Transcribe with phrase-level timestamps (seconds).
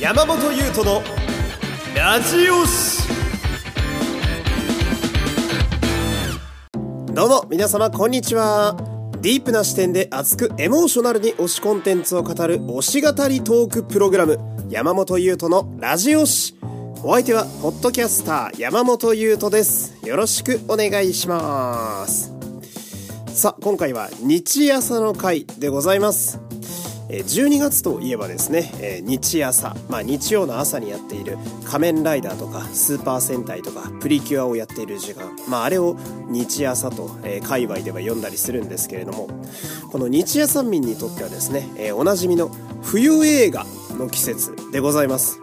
[0.00, 1.02] 山本優斗の
[1.96, 3.02] ラジオシ
[7.12, 8.76] どうも皆様こんにちは。
[9.20, 14.38] ディープな視点で熱くエモーショナルに推しコンテンツを語る推し語りトークプログラム
[14.68, 16.56] 山本優斗のラジオシ
[17.02, 19.96] お相手はポッドキャスター山本優斗です。
[20.06, 22.32] よろしくお願いします。
[23.34, 26.47] さあ今回は日朝の回でございます。
[27.08, 35.96] 12月といえばですねニチアサ、まあ、日曜の朝にやっている仮面ライダーとかスーパー戦隊とかプリキュアをやっている時間、まあ、あれを
[36.28, 39.28] ニチアサと、え界隈では呼んだりするんですけれども
[39.90, 42.50] このニチアサ民にとってはですね、えおなじみの
[42.82, 43.64] 冬映画
[43.98, 45.40] の季節でございます。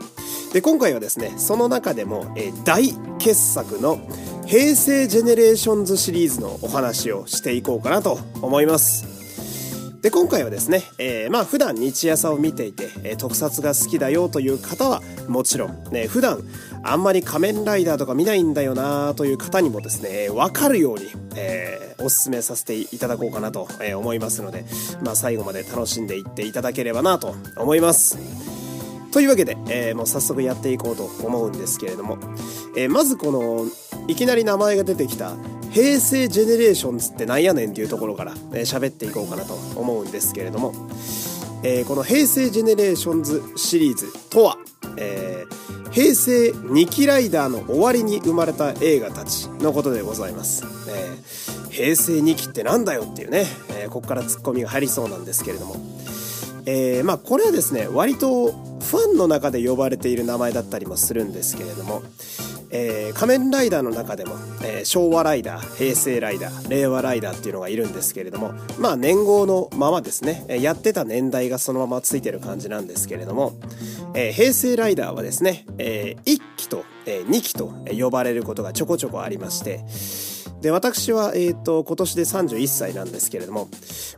[0.54, 4.00] で今回はですねその中でも、え大傑作の
[4.46, 9.15] 平成ジェネレーションズシリーズのお話をしていこうかなと思います。
[10.06, 16.44] で今回はですね、えー、まあ普段日朝を見ていて、えー、特撮が好きだよという方はもちろん、ね、普段
[16.84, 24.66] あんまり仮面ライダーとか見ないんだよなという方にもですね分かるように、えー、おすすめさせていただこうかなと思いますので、
[25.04, 28.65] まあ、最後まで楽しんでいっていただければなと思います。
[29.16, 32.18] というわけで、えー、もう早速やっていこうと思うんですけれども、
[32.76, 33.66] えー、まずこの
[34.10, 35.38] いきなり名前が出てきた
[35.72, 40.74] 平成ジェネレーションズってなんやねんっていうところから喋、えー、っていこうかなと思うんですけれども、
[41.64, 44.58] えー、この平成ジェネレーションズシリーズとは、
[44.98, 50.66] えー、平成2期ライダーの終わりに生まれた映画たちのことでございます。
[50.90, 53.46] えー、平成2期ってなんだよっていうね、
[53.80, 55.78] えー、ここからツッコミが入りそうなんですけれども、
[56.66, 62.04] えー、まあこれはですね割とファンの中で呼ばれている名前だったりもするんですけれども、
[62.72, 73.54] えー、仮面ライダーの中でも、えー、昭和ライダー平成ライダー令和ライダーっていうのがいるんですけれどもまあ年号のままですねやってた年代がそのままついてる感じなんですけれども、
[74.14, 79.86] えー、平成ライダーはですね、え1期と、え2期と呼ばれることがちょこちょこありまして
[80.62, 83.70] で私は、えーと、今年で31歳なんですけれども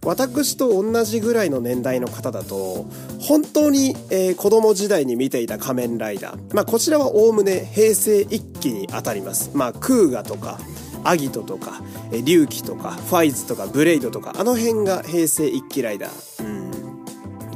[0.05, 2.85] 私と同じぐらいの年代の方だと
[3.19, 10.57] 本当に、えー、子供時代に見ていた仮面ライダー、まあ、こちらはおおむね平成1期にあたります、まあ、クーガとか
[11.03, 11.81] アギトとか
[12.23, 16.56] 龍騎とかファイズとかブレイドとかあの辺が平成1期ライダー、うん、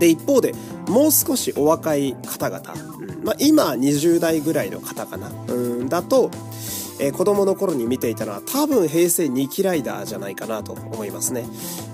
[0.01, 0.55] で一方で
[0.87, 6.31] もう少しお若い方々、うんまあ、今20代ぐらいの方かな、うん、だと
[7.01, 11.45] えー、子供の頃に見ていたのは多分平成2期ライダーじゃないかなと思いますね。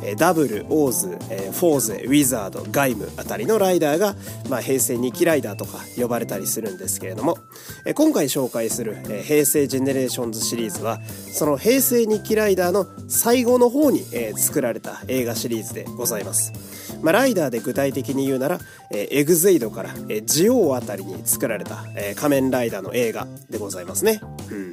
[0.04, 4.16] えー、ダブル、オーズ、えー、フォーゼ、ウィザード、鎧武あたりのライダーが、
[4.50, 7.38] まあ、平成2期ライダーとか呼ばれたりするんですけれども、
[7.86, 11.00] えー、今回紹介する、えー、平成ジェネレーションズシリーズは
[11.32, 16.87] その平成2期ライダーの最後の方に、えー、作られた映画シリーズでございます。
[17.02, 18.60] まあ、ライダーで具体的に言うなら、
[18.92, 24.22] え、エグゼイドから、え、ジオウあたりに作られた、え、仮面ライダーの映画でございますね。
[24.50, 24.72] うん。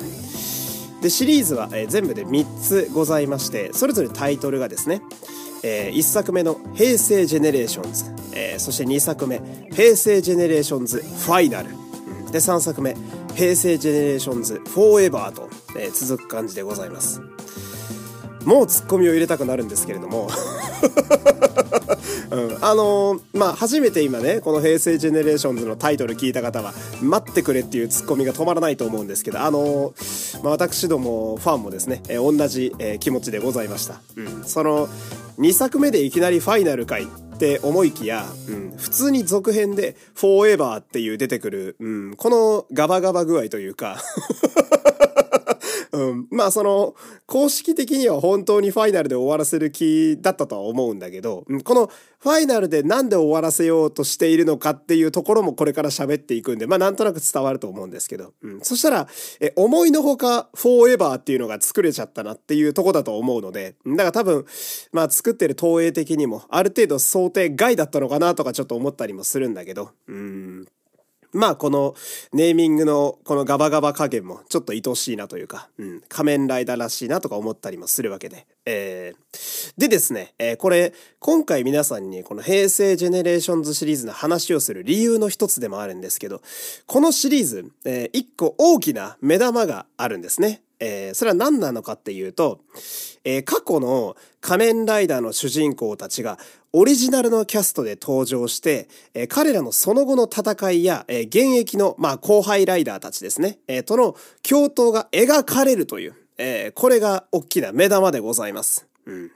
[1.05, 5.03] でシリーズは、え、全部で3つございましてそれぞれタイトルがですね、
[5.63, 9.41] え、1作目の「平成ジェネレーションズ」えー、そして2作目
[9.71, 11.69] 「平成ジェネレーションズファイナル」
[12.33, 12.97] で3作目
[13.37, 17.21] 「平成ジェネレーションズフォーエバーと」えー、続く感じでございます。
[18.47, 20.31] もうツッコミを入れたくなるんですけれども。
[22.35, 34.89] うん、あのー、まあ初めて今ねこの「平成ジェネレーションズ」のタイトル聞いた方は「待ってくれ」っていうツッコミが止まらないと思うんですけどあのー、まあ、私どもファンもですね、えー、同じ、え気持ちでございました、うん、その
[35.39, 43.99] 2作目でいきなりファイナルかいって思いきや、うん、普通に続編で「フォーエバー」っていう出てくる、うん、このガバガバ具合というか
[45.95, 46.27] うん。
[46.31, 46.95] まあその、
[47.27, 51.89] 公式的には本当にファイナルで終わらせる気だったとは思うんだけど、この
[52.19, 58.61] ファイナルでなんで終わらせようとしているのかっていうところもこれから喋っていくんで、まあなんとなく伝わると思うんですけど、うん。
[58.63, 59.07] そしたら、
[59.41, 64.45] え、思いのほか、フォーエバーっていうのが作れちゃったなっていうとこだと思うので、だから多分、
[64.93, 70.67] まあ作ってる東映的にもある程度想定外だったのかなとかちょっと思ったりもするんだけど、うん。
[71.35, 71.95] まあこの
[72.33, 78.47] ネーミングのこのガバガバ加減もちょっと愛しいなというか、うん、仮面ライダーらしいなとか思ったりもするわけで。
[78.67, 86.41] えー、でですね、えー、これ今回皆さんにこの平成ジェネレーションズシリーズの話をする理由の一つでもあるんですけど、
[86.87, 90.63] このシリーズ、えー、一個大きな目玉があるんですね。
[90.81, 92.61] えー、それは何なのかっていうと、
[93.25, 96.39] えー、過去の仮面ライダーの主人公たちが
[96.77, 108.89] オリジナルのキャストで登場して、え、彼らのその後の戦いや、え、現役の、まあ、後輩ライダーたちですね、え、との共闘が描かれるという、え、これが大きな目玉でございます。
[109.07, 109.31] うん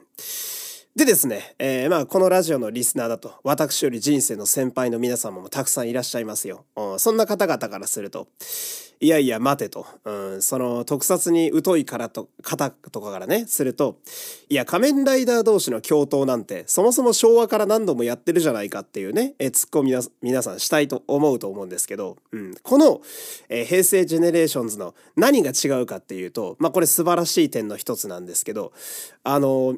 [0.95, 6.65] でですね、えー、まあ、このラジオのリスナーだと、私より人生の先輩の皆様もたくさんいらっしゃいますよ。
[6.75, 8.27] うん、そんな方々からすると、
[9.01, 9.85] いやいや、待てと。
[10.03, 13.95] うん、その、特撮に疎いからと、方とかからね、すると、
[14.49, 22.99] いや、仮面ライダー同士の共闘なんて、そもそも昭和から何度もやってるじゃないかっていうね、えー、ツッコミは皆さんしたいと思うと思うんですけど、うん、この、
[23.47, 28.73] えー、平成ジェネレーションズの何が違うかっていうと、まあ、これ素晴らしい点の一つなんですけど、
[29.23, 29.77] あの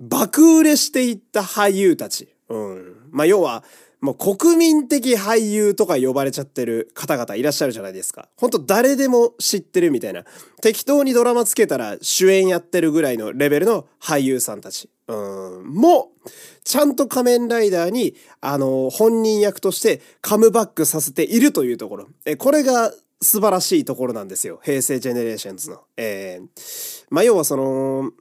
[0.00, 2.28] 爆売れしていった俳優たち。
[2.48, 2.96] うん。
[3.10, 3.64] まあ、要は、
[4.00, 8.28] もう国民的俳優とか呼ばれちゃってる方々いらっしゃるじゃないですか。
[8.36, 10.24] ほんと誰でも知ってるみたいな。
[10.62, 14.88] 適当にドラマつけたら主演やってるぐらいのレベルの俳優さんたち。
[15.08, 15.14] う
[15.62, 15.64] ん。
[15.66, 16.30] もう、
[16.62, 22.06] ちゃんと仮面ライダーに、あの、本人役としてカムバックさせているというところ。
[22.24, 24.60] え、これが素晴らしいところなんですよ。
[24.62, 25.82] 平成ジェネレーションズの。
[25.96, 28.12] えー、まあ、要はその、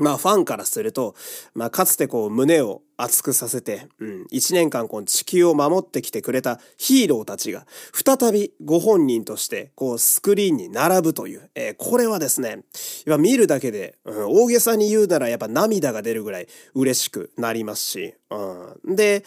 [0.00, 1.14] まあファンからすると、
[1.54, 12.60] まあかつてこう胸を熱くさせて、うん、一年間こう地球を守ってきてくれたヒーローたちが再びご本人としてこうスクリーンに並ぶという、えー、これはですね、
[13.06, 19.24] や見るだけで、うん、大げさに言うならやっぱ涙が出るぐらい嬉しくなりますし、うん、で、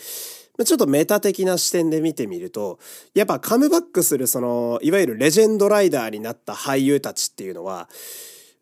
[0.64, 2.80] ちょっとメタ的な視点で見てみると、
[3.14, 7.90] やっぱカムバックするその、いわゆるレジェンドライダーになった俳優たちっていうのは、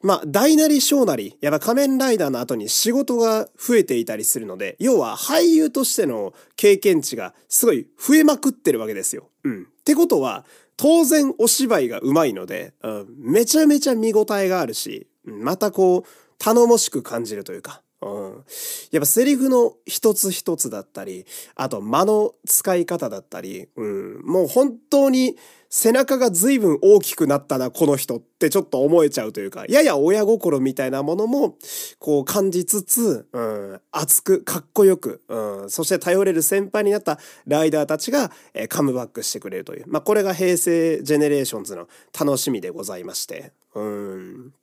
[0.03, 9.29] まあ、大なり小なり、やっぱ仮面ライダーの後に仕事が増えていたりするので、要は俳優としての経験値がすごい増えまくってるわけですよ。
[9.45, 9.63] うん。
[9.63, 10.45] ってことは、
[10.75, 16.03] 当然お芝居が上手いので、うん、めちゃめちゃ見応えがあるし、またこう、
[16.37, 18.43] 頼もしく感じるというか、うん。
[18.91, 25.35] やっぱセリフの一つ一つだったり、あと間の使い方だったり、うん、もう本当に
[25.69, 31.57] 背中が随分大きくなったな、この人ってちょっと思えちゃうというか、やや親心みたいなものも、
[31.97, 37.17] こう感じつつ、うん、熱く、かっこよく、うん、そして頼れる先輩になった
[37.47, 39.85] ライダーたちが、えー、カムバックしてくれるという。
[39.87, 41.87] まあ、これが平成ジェネレーションズの
[42.19, 43.51] 楽しみでございまして。
[43.73, 44.53] うん。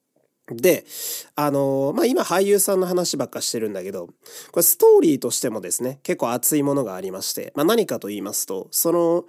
[0.51, 0.85] で、
[1.37, 4.13] あのー、まあ、今俳優さんの話ばっかしてるんだけど、こ
[4.57, 9.25] れストーリーとしてもですね、結構熱いものがありまして、まあ、何かと言いますと、その、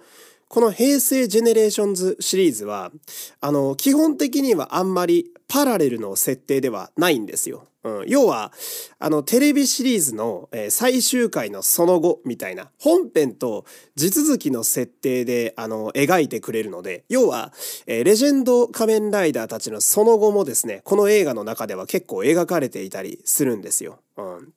[0.48, 2.92] この平成ジェネレーションズシリーズは、
[3.40, 7.68] あの、基本的にはあんまりパラレルの設定ではないんですよ。
[7.84, 8.52] うん、要は、
[8.98, 13.64] あの、テレビシリーズの、えー、最終回のその後みたいな、本編と
[13.96, 17.52] 地続きの設定で、あの、描いてくれるので、要は、
[17.86, 23.98] えー、レジェンド仮面ライダーたちのその後もですね、この映画の中では結構描かれていたりするんですよ。
[24.16, 24.52] うん。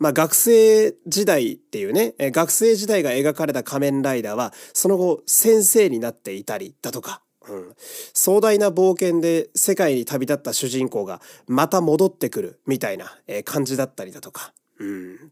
[0.00, 15.30] まあ、学生時代っていうね、えー、学生時代が描かれた仮面ライダーは、その後、先生になっていたりだとか、うん、壮大な冒険で世界に旅立った主人公がまた戻ってくるみたいなえ感じだったりだとか、うん、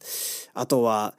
[0.54, 1.14] あとは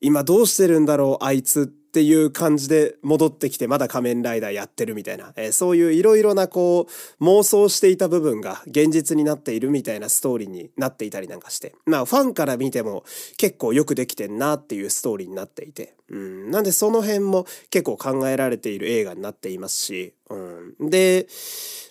[0.00, 6.86] 今どうしてるんだろうあいつっていう感じで戻ってきてまだ仮面ライダーやってるみたいな、えー、そういういろいろなこ
[7.18, 13.02] う妄想していた部分が現実になっているみたいなストーリーになっていたりなんかして、まあファンから見ても
[13.36, 20.36] 結構よくできてんなっていうストーリーになっていて、うん、なんでその辺も結構考えられている映画になっていますし、う
[20.86, 21.26] ん、で、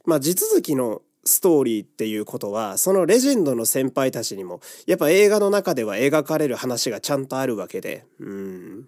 [0.06, 8.88] まあ地続きのストーリーっていうことはそのレジェンドの先輩たちにもやっぱ映画の中では描かれる話がちゃんとあるわけで、うん、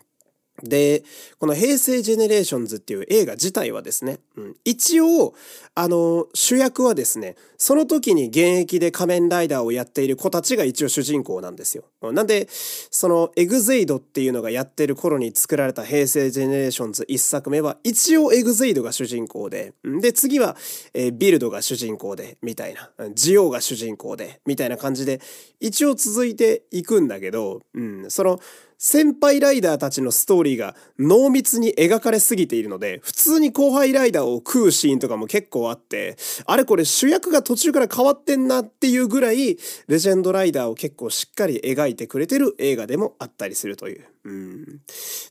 [0.63, 1.03] で、
[1.39, 5.33] この平成ジェネレーションズっていう映画自体はですね、うん、一応、
[5.73, 11.83] あの、主役はですね、その時に現役で仮面ライダーをやっている子たちが一応主人公なんですよ。
[12.11, 20.55] なんで、そのエグゼイドっていうのがやってる頃に作られた平成ジェネレーションズ一作目は、一応エグゼイドが主人公で、で、次は、
[20.93, 25.21] えー、ビルドが主人公で、みたいな、ジオが主人公で、みたいな感じで、
[25.59, 28.39] 一応続いていくんだけど、うん、その、
[28.83, 44.05] 先輩ライダーたちのストーリーが濃密に描かれすぎているので、普通に後輩ライダーを食うシーンとかも結構あって、あれこれ主役が途中から変わってんなっていうぐらい、レジェンドライダーを結構しっかり描いてくれてる映画でもあったりするという。
[44.23, 44.65] うん、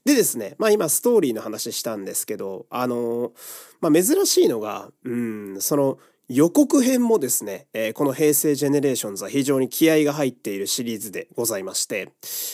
[0.04, 3.32] でですね、まあ今ストーリーの話したんですけど、あの、
[3.80, 5.98] まあ珍しいのが、うん、その、
[6.32, 12.12] 予告編もですね、えー、この平成ジェネレーションズは非常に気合が入っているシリーズでございまして、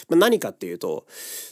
[0.09, 1.04] まあ、何かっていうと、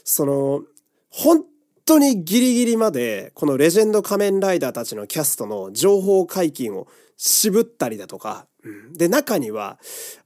[0.04, 0.62] その、
[1.10, 1.44] 本
[1.84, 6.88] 当にギリギリまで、このレジェンド仮面ライダーたちのキャストの情報解禁を
[7.18, 9.78] 渋ったりだとか、うん、で、中には、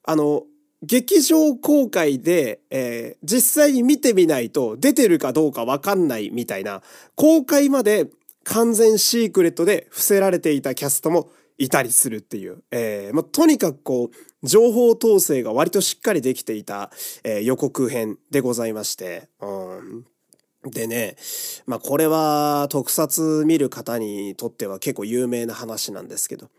[0.04, 0.44] あの、
[0.84, 6.80] 劇場公開で、えー、実際に見てみないと出てるかどうかわかんないみたいな、
[7.16, 8.06] 公開まで
[8.44, 16.90] 完全シークレットで伏せられていたキャストもいたりするっていう、えー、まあ、とにかくこう、情報統制が割としっかりできていた、
[17.24, 20.04] えー、予告編でございまして、うん。
[20.64, 21.16] でね、
[21.66, 26.50] まあこれは特撮見る方にとっては結構有名な話なんですけど、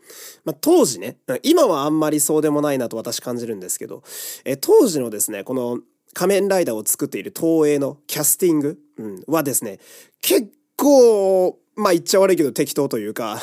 [0.44, 4.02] まあ当時ね、今はあんまりそうでもないなと私感じるんですけど、
[4.44, 5.80] え当時のですね、この
[6.14, 9.78] 仮面ライダーを作っている東映のキャスティング、うん、はですね、
[10.22, 13.40] 結構、まあ言っちゃ悪いけど適当というか。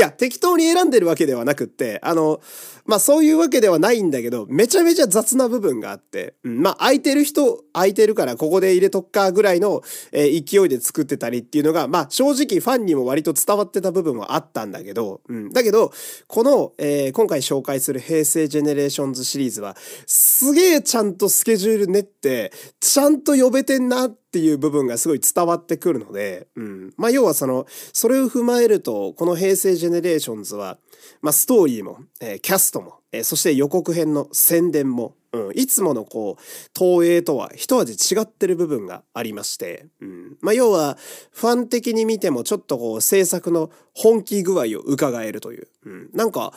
[0.00, 2.40] いや、適当に選んでるわけではなくって、あの、
[2.86, 15.92] まあそういうわけではないんだけど、めちゃめちゃ雑な部分があって、うん、まあ空いてる人、空いてるからここで入れとくかぐらいの、えー、勢いで作ってたりっていうのが、まあ正直ファンにも割と伝わってた部分はあったんだけど、うん、だけど、
[16.28, 19.76] この、えー、今回紹介する平成ジェネレーションズシリーズは、
[20.06, 26.94] すげえちゃんとスケジュール練って、ちゃんと呼べてんなってっていう部分がすごい伝わってくるので、うん。
[26.96, 30.78] まあ要はその、それを踏まえると、この平成ジェネレーションズは、
[31.20, 36.42] まあストーリーも、えー、キャストも、えー、そして予告編の宣伝も、うん、いつものこう、
[36.78, 40.96] 東映とは一味違ってる部分がありまして、うん、まあ要は、
[41.32, 46.52] ファン的に見てもちょっとこう、制作の本気具合を伺えるという、うん、なんか、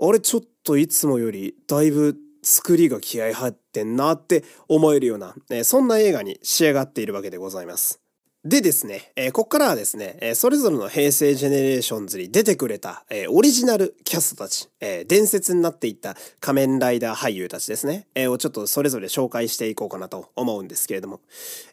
[0.00, 2.16] あれちょっといつもよりだいぶ
[2.50, 8.00] 作りが気合入ってんなって思えるような、え、そんな映画に仕上がっているわけでございます。
[8.42, 21.20] でですね、えー、こっからはですね、えー、それぞれの平成ジェネレーションズに出てくれた、えー、オリジナルキャストたち、えー、伝説になっていった仮面ライダー俳優たちですね、えー、をちょっとそれぞれ紹介していこうかなと思うんですけれども、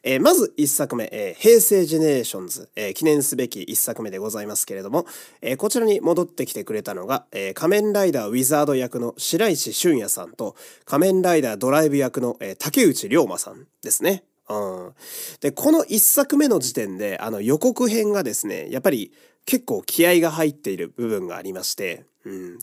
[0.02, 5.06] えー、まず一作目、えー、平成ジェネレーションズ、えー、記念すべき一作目でございますけれども、
[5.40, 14.22] えー、こちらに戻ってきてくれたのが、えー、仮面ライダーウィザード役の白石俊也さんと仮面ライダードライブ役の、えー、竹内涼真さんですね。
[14.48, 14.94] うん。
[15.40, 19.12] で、この一作目の時点で、あの予告編がですね、やっぱり
[19.44, 22.58] 結構気合が入っている部分がありまして、うん。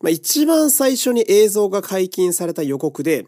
[0.00, 3.26] まあ、一番最初に映像が解禁された予告で、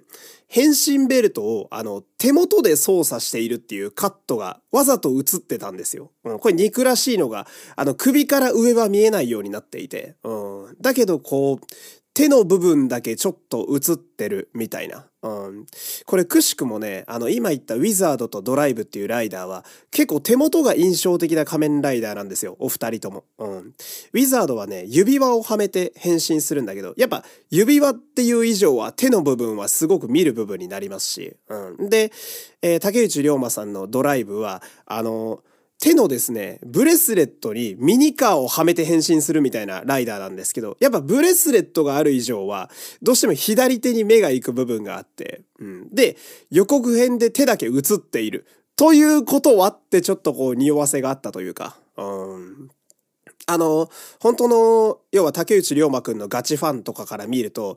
[0.48, 6.10] 変身ベルトをあの手元で操作しているっていうカットがわざと映ってたんですよ。
[6.24, 7.46] うん、これ憎らしいのが、
[7.76, 11.66] あの首から上は見えないようになっていて、うん、だけどこう、
[12.14, 15.06] 手の部分だけちょっと映ってるみたいな。
[15.22, 15.66] うん。
[16.04, 22.56] これくしくもね、あの今言ったウィザードとドライブっていうライダーは結構手元が印象的な仮面ライダーなんですよ。
[22.58, 23.24] お二人とも。
[23.38, 23.56] うん。
[23.58, 31.36] ウィザードはね、指輪をはめて変身するんだけど、やっぱ指輪っていう以上は手の部分はすごく見る部分になりますし。
[31.48, 31.88] うん。
[31.88, 32.10] で、
[32.60, 35.51] えー、竹内涼真さんのドライブは、あのー
[35.82, 42.70] 手のですね、ブレスレットにミニカーをはめて変身するみたいなライダーなんですけど、やっぱブレスレットがある以上は、
[43.02, 45.92] どうしても左手に目が行く部分があって、うん。
[45.92, 46.16] で、
[46.52, 48.46] 予告編で手だけ映っている。
[48.76, 52.02] ということはってちょっとこう匂わせがあったというか、う
[52.38, 52.70] ん。
[53.48, 57.76] あの、本当の、要は竹内涼真くんのガチファンとかから見ると、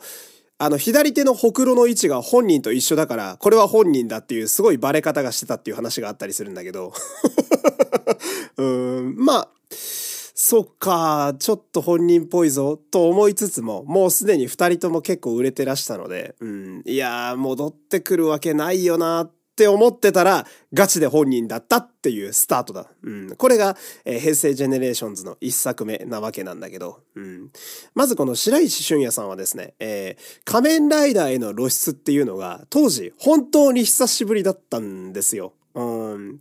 [0.58, 6.94] あの、左手のほくろの位置が本人と一緒だから、これは本人だっていうすごいバレ方がしてたっていう話があったりするんだけど。
[8.58, 22.88] うん、まあ、そっか、ちょっと本人っぽいぞ、と思いつつも、もうすでに二人とも結構売れてらしたので、うん、いやー、戻ってくるわけないよな、っって思ってたら、ガチで本人だったっていうスタートだ。
[23.04, 23.36] うん。
[23.38, 27.52] これが、えー、平成ジェネレーションズの一作目なわけなんだけど、うん。
[27.94, 35.54] まずこの白石俊也さんはですね、えー、仮面ライダーへの露出っていうのが、当時、本当に久しぶりだったんですよ。
[35.76, 36.40] うん。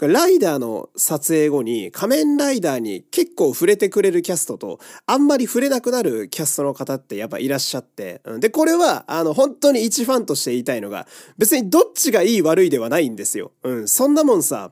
[0.00, 8.20] ライダーの撮影後に仮面ライダーに結構触れてくれるキャストとあんまり触れなくなるキャストの方ってやっぱいらっしゃって。
[8.38, 11.06] で、これはあの本当に一ファンとして言いたいのが
[11.38, 13.52] 別にどっちがいい悪いではないんですよ。
[13.62, 13.88] うん。
[13.88, 14.70] そんなもんさ、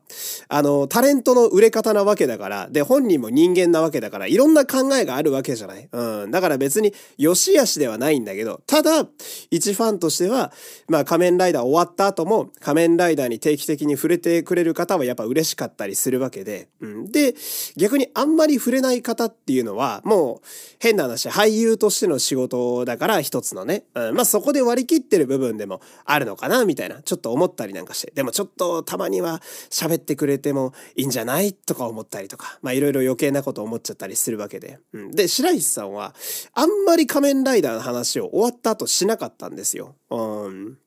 [0.49, 5.88] あのタレントの売れ方なわけだから、で本人も人間なわけだからいろんな考えがあるわけじゃない。
[5.90, 6.31] うん。
[6.31, 9.07] だから別に良し悪しではないんだけど、ただ
[9.50, 10.52] 一ファンとしては、
[10.88, 17.12] まあ仮面ライダー終わった後も仮面ライダーに定期的に触れてくれる方はやっぱ嬉しかったりするわけで、うん。
[17.12, 17.37] で、
[17.76, 20.47] 逆にあんまり触れない方っていうのは、もう
[20.80, 29.40] 変な話、俳優としての仕事だから一つのね、うん、まあそこで割り切ってる部分でもあるのかな、みたいな、ちょっと思ったりなんかして、でもちょっとたまには
[29.71, 35.11] 喋ってくれてもいいんじゃないとか思ったりとか、まあいろいろ余計なこと思っちゃったりするわけで、うん。
[35.12, 36.12] で、白石さんは、
[36.54, 39.94] あんまり仮面ライダーの話を終わった後しなかったんですよ。
[40.11, 40.82] うん。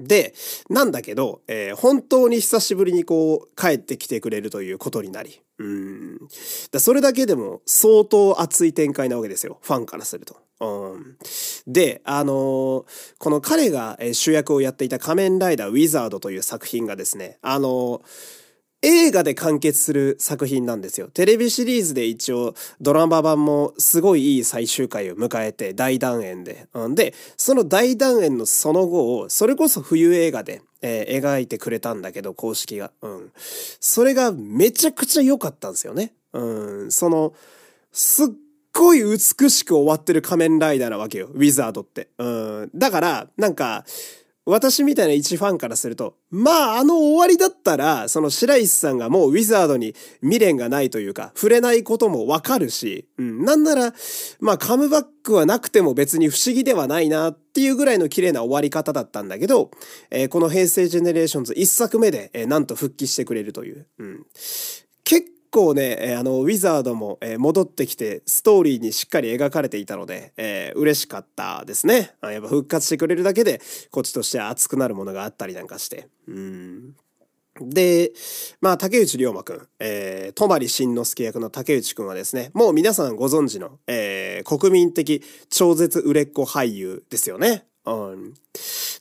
[0.00, 0.34] で、
[0.68, 5.40] なんだけど、えー、本当に久しぶりにこう、帰ってきてくれるということになり。
[5.58, 6.18] うん。
[6.70, 9.58] だそれだけでも相当熱い展開なわけですよ。
[9.62, 10.36] ファンからすると。
[10.60, 11.16] うん、
[11.66, 12.84] で、あのー、
[13.18, 18.39] この彼が主役をやっていた仮面ライダーウィザードという作品がですね、あのー
[18.82, 21.08] 映画で完結する作品なんですよ。
[21.08, 26.66] テレビシリーズで一応ドラマ版もすごいいい最終回を迎えて大団円で。
[26.94, 32.90] で、その大団円のその後を、それこそ冬映画で、えー、描いてくれたんだけど、公式が。
[33.02, 33.32] うん。
[33.34, 36.14] それがめちゃくちゃ良かったんですよね。
[36.32, 36.90] うん。
[36.90, 37.34] その、
[37.92, 38.28] すっ
[38.72, 41.28] ごい美しく終わってる仮面ライダーなわけよ。
[41.34, 42.08] ウィザードって。
[42.16, 42.70] うん。
[42.74, 43.84] だから、なんか、
[44.46, 53.92] 私みたいな一ファンからすると、まあ、あの終わりだったら、その白石さんがもうウィザードに未練がないというか、触れないこともわかるし、うん、なんなら、
[54.40, 59.70] まあ、カムバックはなくても別に不思議ではないなっていうぐらいの綺麗な終わり方だったんだけど、
[60.10, 63.86] えー、この平成ジェネレーションズ一作目で、えー、なんと復帰してくれるという。
[63.98, 64.26] うん、
[65.04, 72.12] 結構ね、あの、ウィザードも戻ってきて、ストーリーにしっかり描かれていたので、えー、嬉しかったですね。
[72.22, 76.08] やっぱ復活してくれるだけで、こっちとして熱くなるものがあったりなんかして。
[76.28, 76.94] うん。
[77.60, 78.12] で、
[78.60, 87.64] まあ、竹内涼真くん、えー、泊進ノ介役の竹内くんはですね、もう皆さんご存知の、えー、国民的超絶売れっ子俳優ですよね。
[87.86, 88.34] うん。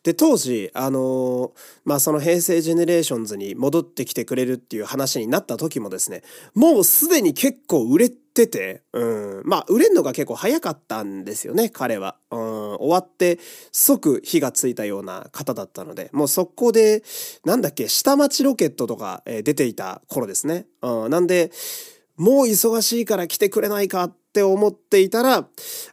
[0.04, 1.52] で、当時、あのー、
[1.84, 6.24] まあ、その平成ジェネレーションズに戻ってきてくれるっていう話になった時もですね、
[6.56, 9.44] もうすでに結構売れてて、うん。
[9.44, 12.16] まあ、売れんのが結構早かったんですよね、彼は。
[12.32, 12.40] うん。
[12.40, 13.40] 終わって
[13.72, 17.04] 即火がついたような方だったので、もう速攻で、
[17.44, 20.68] なんだっけ、下町ロケットとか、えー、出ていた頃ですね。
[20.82, 21.12] うん。
[21.12, 21.52] なんで、
[22.16, 25.48] もう忙しいから来てくれないかっって思っていたら、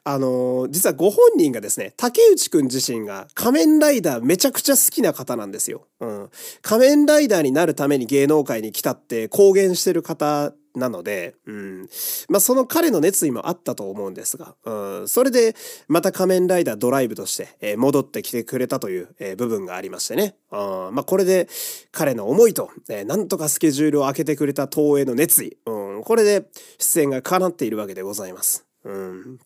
[0.05, 5.87] あのー、実はご本人がですね、竹内くん自身が仮面ライダーめちゃくちゃ好きな方なんですよ。
[6.01, 6.31] うん。
[6.61, 11.89] 仮面ライダーになるために芸能界に来たって公言してる方なので、うん。
[12.29, 15.09] まあ、その彼の熱意もあったと思うんですが、うん。
[15.09, 15.57] それで、
[15.89, 20.37] また仮面ライダードライブとして、えー、戻ってきてくれたという、えー、部分がありましてね。
[20.53, 20.57] う
[20.91, 20.95] ん。
[20.95, 21.49] まあ、これで、
[21.91, 25.86] 彼の思いと、えー、なんとかスケジュールを開けてくれた東映の熱意、うん。
[26.03, 26.49] これで、
[26.79, 28.67] 出演が叶っているわけでございます。
[28.85, 29.39] うん。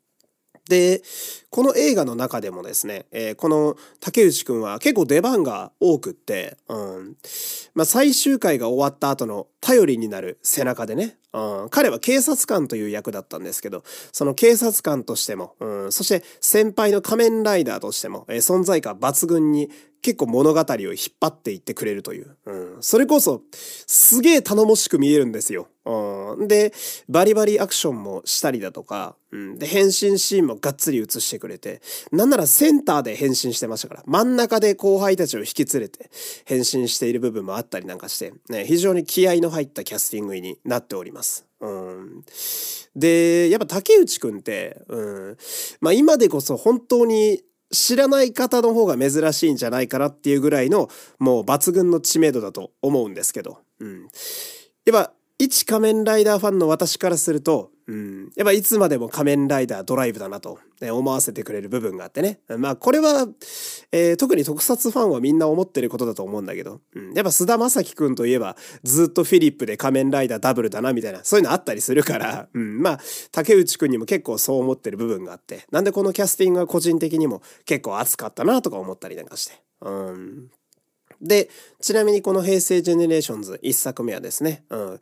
[0.70, 1.02] で、
[1.50, 7.16] この映画の中でもですね、えー、この竹内くんは結構出番が多くって、うん。
[7.74, 19.70] まあ、最終回が終わった後の頼りになる背中でね、うん、彼は警察官という役だったんですけど、その警察官としても、うん、そして先輩の仮面ライダーとしても、えー、存在感抜群に
[20.02, 22.36] 結構物語を引っ張っていってくれるという。
[22.46, 25.66] うん、それこそ、すげえ頼もしく見えるんですよ。
[25.84, 26.72] うん、で、
[27.08, 31.80] バリバリアクションもしたりだとか、うん、で、変身シーンもがっつり映してくれて、
[32.12, 36.10] なんならセンターで変身してましたから、真ん中で後輩たちを引き連れて
[36.44, 41.46] 変身している部分もあったりなんかして、ね、非常に気合の入ったキャスティングになっております。
[41.60, 42.24] うん、
[42.96, 45.36] で、やっぱ竹内くんって、うん、
[45.80, 50.88] まあ今でこそ本当に知らない方の方が珍しいんじゃないかなっていうぐらいの
[51.18, 54.02] もう抜群の知名度だと思うんですけど、うん。
[54.02, 54.10] やっ
[54.92, 62.38] ぱ一仮面ライダーファンの私からすると、うん、やっぱいつまでも仮面ライダードライブだなと、ね、思わせてくれる部分があってね。
[62.56, 63.26] まあこれは、
[63.90, 73.00] えー、特に特撮ファンはみんな思ってることだと思うんだけど、うん、やっぱ菅田将暉くんといえばずっとフィリップで仮面ライダーダブルだなみたいな、そういうのあったりするから、うん、まあ
[73.32, 79.54] 竹内くんにも結構そう思ってる部分があって、なんでこのキャスティングは個人的にも結構熱かったなとか思ったりなんかして。
[79.80, 80.50] うん。
[81.22, 85.00] で、ちなみにこの平成ジェネレーションズ一作目はですね、うん、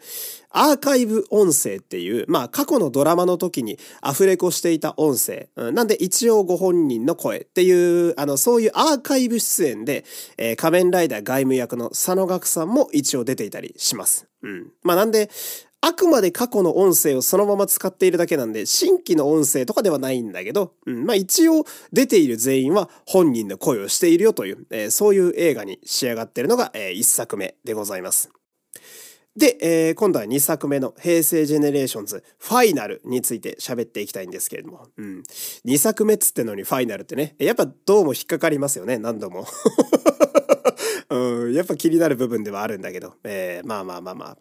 [0.50, 10.04] アーカイブ音声っていう、まあ過去のドラマの時にアフレコしていた音声、うん、なんで一応ご本人の声っていう、あの、そういうアーカイブ出演で、
[10.36, 14.26] えー、仮面ライダー外務役の佐野岳さんも一応出ていたりします。
[14.42, 14.72] うん。
[14.82, 15.30] まあなんで、
[15.80, 28.30] あくまで過去の音声をそのまま使っているだけなんで、新規の音声とかではないんだけど、うん、まあ一応出ている全員は本人の声をしているよという、えー、そういう映画に仕上がっているのが、えー、1作目でございます。
[29.36, 35.22] で、えー、今度は2作目の平成ジェネレーションズファイナルについて喋っていきたいんですけれども、うん。
[35.64, 39.46] 2作目っつってのにファイナルってね、やっぱどうも引っかかりますよね、何度も。
[41.10, 44.38] うん、やっぱ気になる部分ではあるんだけど、えー、まあまあまあまあ。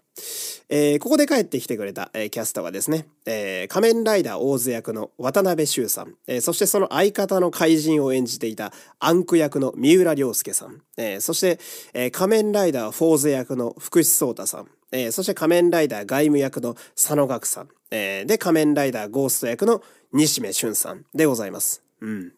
[0.70, 11.60] えー、ここで帰ってきてくれた、えー、キャスターはですね、えー、仮面ライダー大津役の渡辺修さん、えー、そしてその相方の怪人を演じていたアンク役の三浦良介さん、えー、そして、
[11.94, 21.84] えー、仮面ライダーフォーゼ役の福士蒼太さん、えー、そして仮面ライダー外務役の佐野岳さん、えー、で仮面ライダーゴースト役の西目俊さんでございます。
[22.02, 22.34] うん。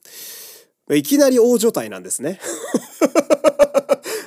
[0.92, 2.40] いきなり大所帯なんですね。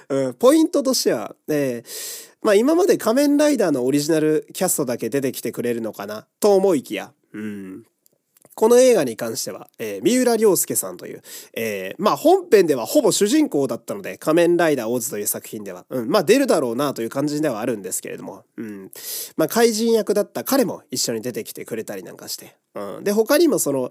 [0.09, 7.85] うん、ポイントとしては、えー、まあ今まで仮面ライダーのオリジナルキャストだけ出てきてくれるのかなと思いきや、うん。
[8.55, 11.23] この映画に関しては、えー、三浦良介さんという、
[11.55, 18.91] えー、まあ本編ではほぼ主人公だったので、仮面ライダーオーズという作品では、うん、まあ出るだろうなという感じではあるんですけれども、うん、
[19.37, 23.91] まあ怪人役だった彼も一緒に出てきてくれたりなんかして、うん、で、他にもその、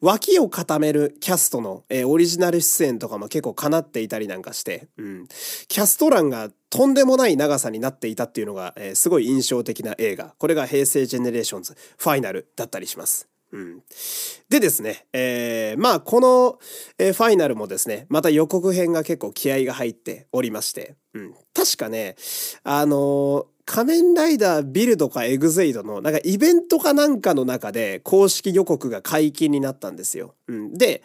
[0.00, 5.28] 脇を固めるキャストの、えー、オリジナル出演とかも結構叶っていたりなんかして、うん、
[5.68, 10.34] キャスト欄がとんでもない長さになっていたっていうのが、えー、すごい印象的な映画。
[10.38, 13.31] これが平成ジェネレーションズファイナルだったりします。
[13.52, 13.82] うん。
[14.48, 16.58] でですね、えー、まあこの、
[16.98, 21.34] えー、ファイナルもですね、また予告編が結構気合が入っておりまして、うん。
[21.54, 22.16] 確かね、
[22.64, 30.34] あのー、仮面ライダービルドかエグゼイドのなんかイベントかなんかの中で公式予告が解禁になったんですよ。
[30.48, 30.74] うん。
[30.74, 31.02] で、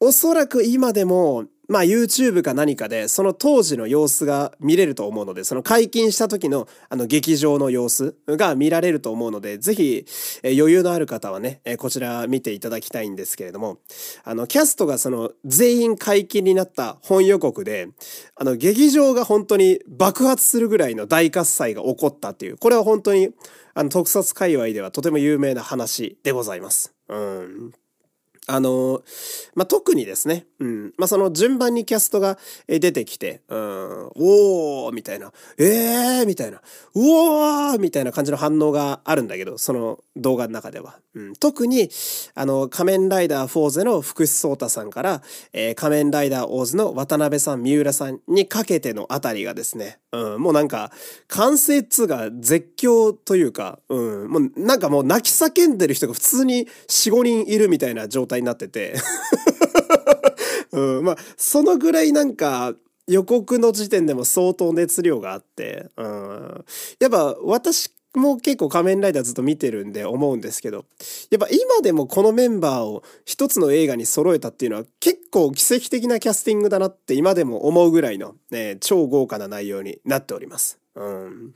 [0.00, 10.04] おそらく今でもまあ YouTube か何かでその当時の様子が見れると思うので、その解禁した時のあの劇場の様子が見られると思うので、ぜひ、
[10.44, 13.78] 余裕のある方はね、こちら見ていただきたいんですけれども、
[14.22, 17.88] あのキャストがその全員解禁になった本予告で、
[18.36, 23.30] あの劇場が本当に爆発するぐらいの大喝采が起こったっていう、これは本当に
[23.72, 26.92] あの特撮界隈ではとても有名な話でございます。
[27.08, 27.72] うん。
[28.48, 29.02] あの、
[29.54, 30.92] まあ、特にですね、うん。
[30.98, 36.62] まあ、その順番にキャストが出てきて、うん、おーみたいな、えーみたいな、う
[36.94, 40.98] おーみたいな感じの反応があるんだけど、その動画の中では。
[41.14, 41.88] うん、特に、
[42.34, 50.90] あの、仮面ライダーフォーゼの福士蒼太さんから、えー、仮面ライダーオーズの渡辺さん、三浦さんにかけてのあたりがですね、うん、もうなんか、
[51.28, 58.94] 完成っつが絶叫というか、うん、もうなんかもう泣き叫んでる人が普通に4、5人いるみたいな状態になってて。
[60.72, 62.74] うん、まあ、そのぐらいなんか、
[63.06, 66.64] 予告の時点でも相当熱量があって、うん、
[67.00, 70.84] やっぱ私も結構仮面ライダーずっと見てるんで思うんですけど、
[71.30, 80.78] やっぱ今でもこのメンバーを一つの映画に揃えたっていうのは結構奇跡的なキャスティングだなって今でも思うぐらいの、ね、超豪華な内容になっております。
[80.94, 81.54] うん、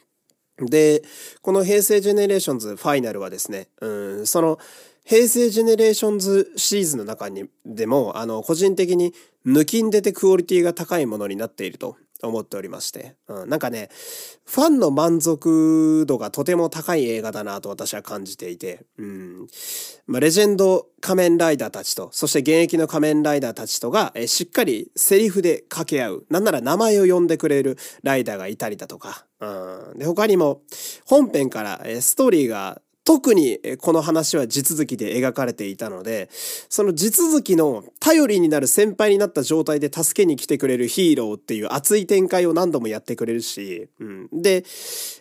[0.60, 1.02] で、
[1.42, 4.58] この平成ジェネレーションズファイナルはですね、うん、その
[5.06, 9.14] 平成ジェネレーションズシリーズの中にでも、あの、個人的に
[9.46, 13.88] 抜きんでてクオリティが高いものになっていると思っておりまして、うん、なんかね、
[14.44, 19.46] ファンの満足度がとても高い映画だなと私は感じていて、うん。
[20.06, 26.26] まあ、レジェンド仮面ライダーたちと、そして現役の仮面ライダーたちとが、えしっかりセリフで掛け合う。
[26.30, 29.98] なんなら名前を呼んでくれるライダーがいたりだとか、うん。
[29.98, 30.62] で、他にも、
[31.04, 36.28] 本編から、えストーリーが特にこの話は地続きで描かれていたので、
[36.68, 44.64] その地続きの頼りになる先輩になった状態で助けに来てくれるヒーローっていう熱い展開を何度もやってくれるし、うん、で、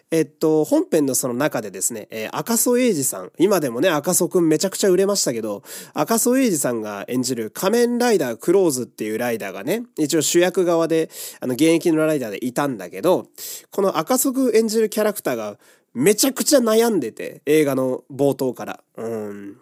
[0.10, 5.62] えっと、本編のその中でですね、えー、赤楚衛二さん、今でもね、赤楚くんめちゃくちゃ売れましたけど、
[5.94, 13.28] 赤楚衛二さんが演じる仮面ライダークローズっていうライダーがね、一応主役側で、あの、現役のライダーでいたんだけど、
[13.70, 15.58] この赤楚くん演じるキャラクターが
[15.96, 18.84] めちゃくちゃ悩んでて、映画の冒頭から。
[18.98, 19.58] うん。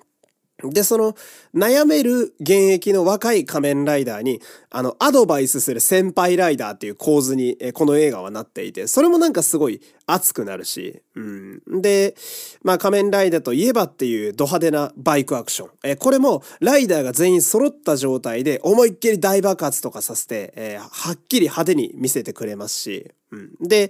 [0.64, 1.16] で、その、
[1.54, 4.42] 悩める現役の若い仮面ライダーに、
[4.72, 11.82] あの、アドバイスする先輩ライダーっていう構図に、えこの映画はなっていて、それもなんかすごい熱くなるし、うん。
[11.82, 12.16] で、
[12.64, 15.70] まあ仮面ライダーといえばっていうド派手なバイクアクション。
[15.84, 23.68] えこれも、ライダーが全員揃った状態で思いっきり大爆発とかさせて、えー、はっきり派手に見せてくれますし、うん。
[23.68, 23.90] で、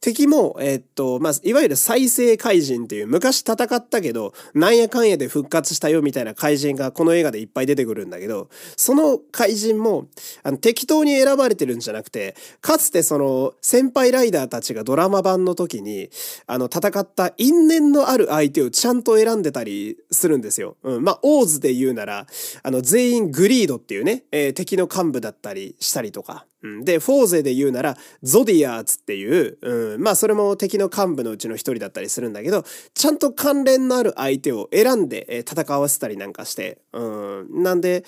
[0.00, 10.06] 敵も、えー、っと、まあ、いわゆる再生怪人っていう昔戦ったけど、なんやかんやで復活したよみたいな怪人がこの映画でいっぱい出てくるんだけど、その怪人も、
[10.44, 16.10] あの、適当に選ばれてるんじゃなくて、かつてその、先輩ライダーたちがドラマ版のの時に、
[16.46, 20.76] あの、戦った因縁のある相手をちゃんと選んでたりするんですよ。
[20.82, 21.04] うん。
[21.04, 22.26] まあ、オーズで言うなら、
[22.62, 37.00] あの、全員グリードっていうね、えー、敵の幹部だったりしたりとか、で、フォーゼで言うなら、ゾディアーツっていう、うん、まあそれも敵の幹部のうちの一人だったりするんだけど、ちゃんと関連のある相手を選んで、戦わせたりなんかして、う
[37.44, 38.04] ん、なんで、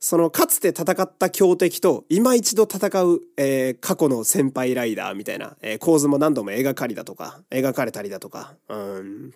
[0.00, 9.32] そのかつて戦った強敵と今一度戦う、えー、過去の先輩ライダーみたいな、えー、構図も何度も描かりだとか、描かれたりだとか、うん、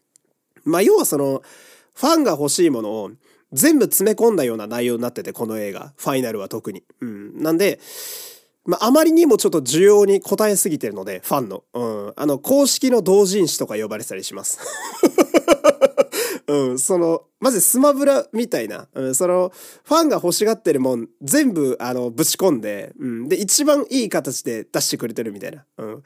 [0.65, 1.43] まあ要はその、
[1.95, 3.11] ファンが欲しいものを
[3.53, 5.93] 全部詰め込んだような内容になってて、この映画。
[5.97, 6.83] ファイナルは特に。
[7.01, 7.43] うん。
[7.43, 7.81] なんで、
[8.67, 11.63] まあ、あまりにもちょっと需要に応えすぎてるので、ファンの。
[11.73, 12.13] うん。
[12.17, 14.59] あの、公式の同人誌とか呼ばれてたりします。
[16.49, 19.53] うん、その、まずスマブラみたいな、うん、その、
[19.85, 25.65] ファンが欲しがってるもん、全部、あの、ぶち込んで、うん、で、一番いい形で出してくれてるみたいな。
[25.79, 26.03] うん。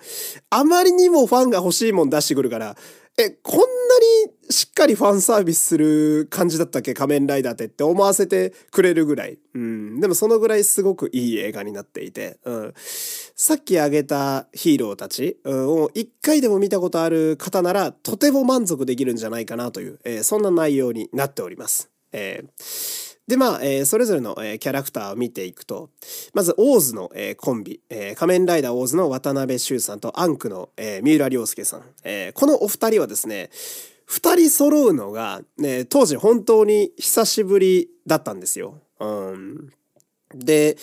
[0.48, 2.76] あまりにもファンが欲しいもん出してくるから、
[3.22, 6.94] え、こんなにしっかりファンサービスする感じだったっけ？
[6.94, 9.38] 仮面ライダーってって思わせてくれるぐらい。
[9.54, 10.00] うん。
[10.00, 12.74] でもそのぐらいすごくいい映画になっていて、うん。
[12.76, 21.90] さっき挙げたヒーローたち、を一回でも見たことある方なら、とても満足できるんじゃないかなという、えー、そんな内容になっております。
[22.12, 25.90] えーで、まあ、えー、それぞれの、えー、キャラクターを見ていくと、
[26.34, 31.82] まず、オーズの、えー、コンビ、えー、仮面ライダーオーズの渡辺修さんとアンクの、えー、三浦良介さん。
[32.02, 33.50] えー、このお二人はですね、
[34.04, 38.80] 二人揃うのが、ね、当時本当に久しぶりだったんですよ。
[38.98, 39.70] うん。
[40.34, 40.76] で、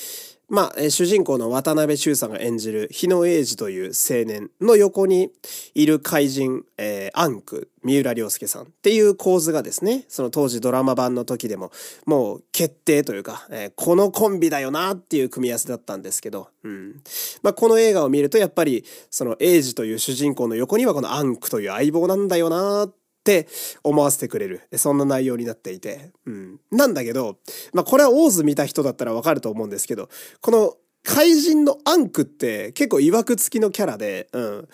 [0.49, 5.29] まあ、主人公の渡辺修さんが演じる日野英二という青年の横に
[5.75, 11.71] いる怪人、えー、アンク、三浦良介さんっていう構図がですね、その当時ドラマ版の時でも
[12.05, 17.01] もう決定というか、えー、このコンビだよなっていう組み合わせだったんですけど、うん。
[17.43, 22.93] まあ、この映画を見るとやっぱりその英二という主人公の横にはこのアンクという相棒なんだよなっ
[23.27, 23.47] って
[23.83, 24.61] 思わせてくれる。
[24.77, 26.11] そんな内容になっていて。
[26.25, 26.59] うん。
[26.71, 27.37] なんだけど、
[27.73, 30.07] まあこれはオーズ見た人だったらわかると思うんですけど、
[30.39, 34.67] この怪人のアンクって結構曰く付きのキャラで、うん。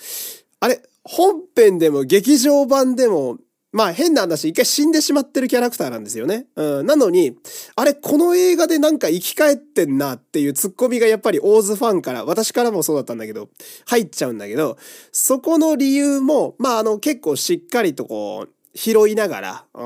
[0.59, 3.39] あれ、本編でも劇場版でも
[3.73, 6.45] まあ変な話、一回死んでしまってるキャラクターなんですよね。
[6.55, 6.85] うん。
[6.85, 7.35] なのに、
[7.75, 13.49] あれ、この映画でなんか生き返ってんなっていうツッコミがやっぱりオーズファンから、私からもそうだったんだけど、
[13.87, 14.77] 入っちゃうんだけど、
[15.11, 19.81] そこの理由も、まああの結構しっかりとこう、拾いながら、うん、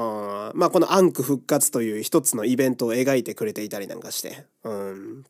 [0.60, 5.24] まあこのアンク復活という一つのイベントを描いてくれていたりなんかして、うん。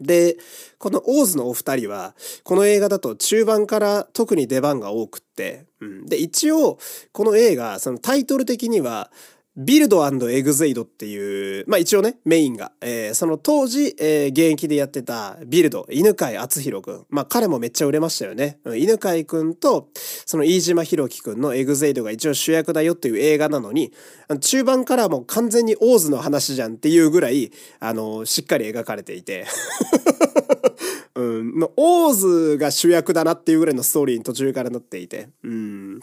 [0.00, 0.36] で、
[0.78, 6.78] このオーズのお二人は、この映画だと中盤から特に出番が多くって、うん、で、一応、
[7.12, 9.10] この映画、そのタイトル的には、
[9.56, 17.06] ビルドエグゼイドっていう、まあ一応ね、メインが、えー、その当時、えー、現役でやってたビルド、犬飼貴丈くん。
[17.10, 18.60] まあ彼もめっちゃ売れましたよね。
[18.64, 19.88] うん犬飼くんと、
[20.24, 23.92] その飯島寛騎くんのエグゼイドが一応主役だよっていう映画なのに、
[24.40, 29.46] 中盤からもう完全にオーズの話じゃんっていうぐらい、あの、しっかり描かれていて。
[31.16, 35.28] うん、の、オーズが主役だなっていうぐらいのストーリーに途中からなっていて。
[35.42, 36.00] うん。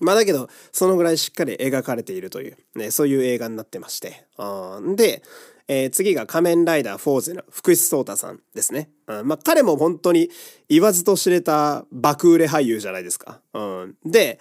[0.00, 4.24] まあだけど、そのぐらいしっかり描かれているという、ね、そういう映画になってまして。
[4.36, 5.22] あで、
[5.68, 8.90] えー、次が仮面ライダーフォーゼの福士蒼太さんですね。
[9.06, 10.30] うん、まあ彼も本当に
[10.68, 13.40] 言わずと知れた爆売れ俳優じゃないですか。
[13.52, 14.40] うん、で、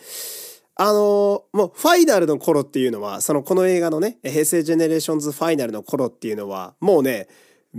[0.75, 7.27] あのー、もうファイナルの頃っていうのは、そのこの映画のね、平成ジェネレーションズファイナルの頃っていうのは、もうね、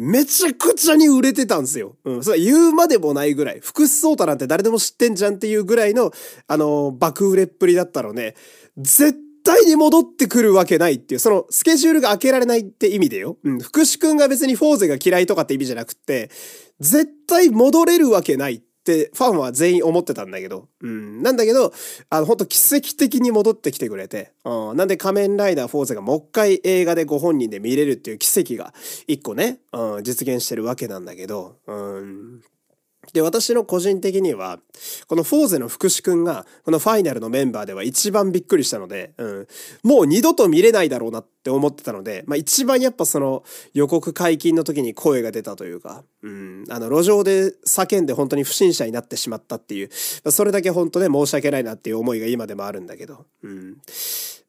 [0.00, 1.96] めちゃくちゃに売れてたんですよ。
[2.04, 2.22] うん。
[2.22, 3.58] それ言うまでもないぐらい。
[3.60, 6.12] 福士蒼太なんて誰でも知ってんじゃんっていうぐらいの、
[6.46, 8.36] あの、爆売れっぷりだったのね、
[8.76, 13.38] 絶対に戻ってくるわけないっていう、そのスケジュールが開けられないって意味でよ。
[13.42, 13.58] うん。
[13.58, 16.30] 福士くんが別にフォーゼが嫌いとかって意味じゃなくて、
[16.78, 21.22] 絶対戻れるわけないってファンは全員思ってたんだけど、うん。
[21.22, 21.72] なんだけど、
[22.08, 24.76] あの、ほんと奇跡的に戻ってきてくれて、うん。
[24.76, 28.72] なんで仮面ライダーフォーゼがもう一回映画でご本人で見れるっていう奇跡が
[29.06, 32.40] 一個ね、うん、実現してるわけなんだけど、うん。
[33.12, 34.58] で、私の個人的には、
[35.06, 39.46] このフォーゼの福士くんが、このファイナルのメンバーでは一番びっくりしたので、うん、
[39.82, 43.42] もう二度と見れないだろうなって思ってたので、まあ一番やっぱその
[43.72, 49.88] 予告解禁の時に声が出たというか、うん、あの路上で叫んで本当に不審者になってしまったっていう、
[50.24, 53.76] まあ、それだけ本当ね申し訳ないなっていう思いが今でもあるんだけど、うん。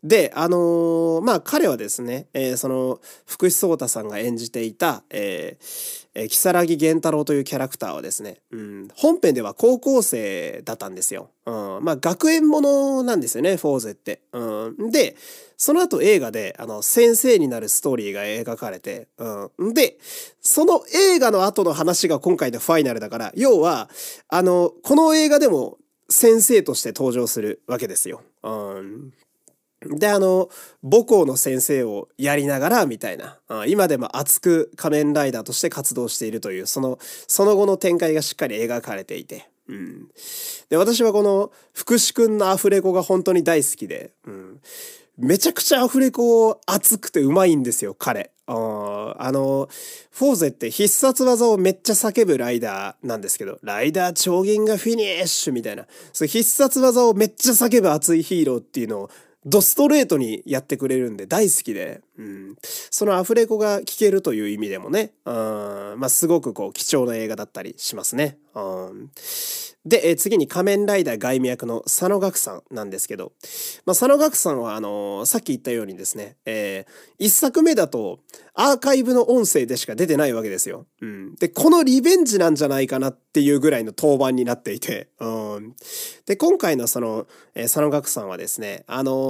[0.04, 11.32] で、あのー、まあ彼はですね、えー、その福士蒼太さんが演じていた、えー、えー、木更木源太郎というキャラクターはですね、うん、本編では高校生だったんですよ。
[11.46, 14.22] うん、まあ学園ものなんですよね、フォーゼって。
[14.32, 15.16] うん、で、
[15.58, 19.74] その後映画で、あの、先生になるストーリーが描かれて、うん。
[19.74, 19.98] で、
[20.40, 23.90] その映画の後の話が今回のファイナルだから、要は、
[24.30, 28.22] あの、この映画でも先生として登場するわけですよ。
[28.42, 29.14] うん。
[29.82, 30.50] で、あの、
[30.84, 40.08] 母校の先生をやりながら、みたいな、今でも熱く仮面ライダーとして活動しているという、その、その後の展開がしっかり描かれていて、うん。
[40.70, 44.60] で、私はこの、福士くんのアフレコが本当に大好きで、うん。
[45.18, 48.32] めちゃくちゃアフレコ熱くてうまいんですよ、彼。
[48.48, 49.70] ああの、
[50.12, 59.10] フォーゼって必殺技をめっちゃ叫ぶライダーなんですけど、ライダー超銀がフィニッシュみたいな、そ必殺技をめっちゃ叫ぶ熱いヒーローっていうのを
[59.46, 65.34] ドストレートにやってくれるんで大好きで、うん、そのアフレコが聞けるという意味でもね、うん、
[65.98, 68.38] まあ、すごくこう貴重な映画だったりしますね。
[68.54, 69.12] うん、
[69.86, 73.32] で、え次に仮面ライダー外務役の佐野岳さんなんですけど、
[73.86, 78.20] まあ、佐野岳さんはあのー、さっき言ったようにですね、えー、一作目だと
[78.56, 80.86] アーカイブの音声でしか出てないわけですよ。
[81.02, 85.76] うん、で、このリベンジなんじゃないかなっていうぐらいの当番になっていて、うん、
[86.26, 89.29] で、今回のその、えー、佐野岳さんはですね、あのー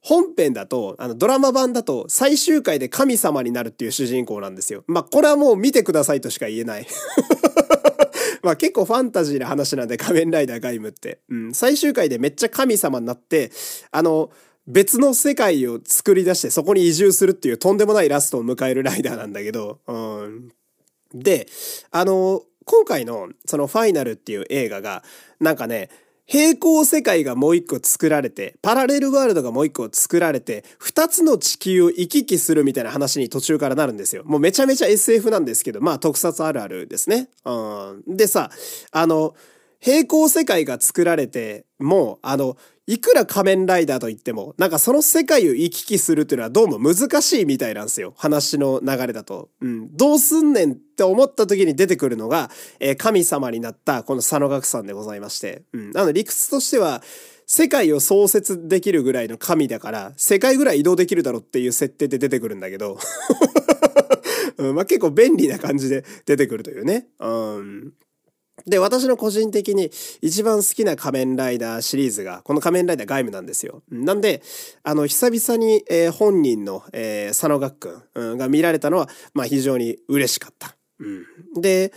[0.00, 4.82] 本編だと、あの、ドラマ版だと、最終回で神様になるっていう主人公なんですよ。
[4.86, 6.86] まあ、これはもう見てくださいとしか言えない
[8.42, 11.20] まあ結構ファンタジーな話なんで仮面ライダーガイムって。
[11.28, 11.54] うん。
[11.54, 13.50] 最終回でめっちゃ神様になって、
[13.90, 14.30] あの、
[14.66, 20.52] 別の世界を作り出してそこに移住するっていうとんでもないラストを迎えるライダーなんだけど、うん。
[21.12, 21.46] で、
[21.90, 25.02] あの、今回のそのファイナルっていう映画が、
[25.40, 25.90] なんかね、
[26.30, 34.22] 平行世界がもう一個作られて、パラレルワールドがもう一個作られて、二つの地球を行き来するみたいな話に途中からなるんですよ。
[34.24, 37.30] もうめちゃめちゃ SF なんですけど、まあ特撮あるあるですね。
[37.44, 38.16] うん。
[38.16, 38.48] でさ、
[38.92, 39.34] あの、
[39.80, 48.14] 平行世界が作られて、もう、あの、いくら仮面ライダーと言っても、なんかその世界を行き来するっていうのはどうも難しいみたいなんですよ。
[48.16, 49.50] 話の流れだと。
[49.60, 49.96] うん。
[49.96, 55.62] どうすんねんって思った時に出てくるのが、えー、神様になったこの佐野岳さんでございまして。
[55.72, 55.90] うん。
[55.92, 57.02] なの理屈としては、
[57.46, 62.98] 世界を創設できるぐらいの神だから、世界ぐらい移動できるだろうっていう設定で出てくるんだけど、
[64.58, 67.08] うん、まあ結構便利な感じで出てくるというね。
[67.18, 67.92] うん。
[68.66, 73.82] で、私の個人的に一番好きな仮面ライダーシリーズが、この仮面ライダー外務なんですよ。
[73.90, 74.42] なんで、
[74.82, 80.76] あの、久々に、えー、本人の、えー、佐野岳くん、うん、が見られたのは、まあ非常に嬉しかった。
[80.98, 81.60] うん。
[81.60, 81.92] で、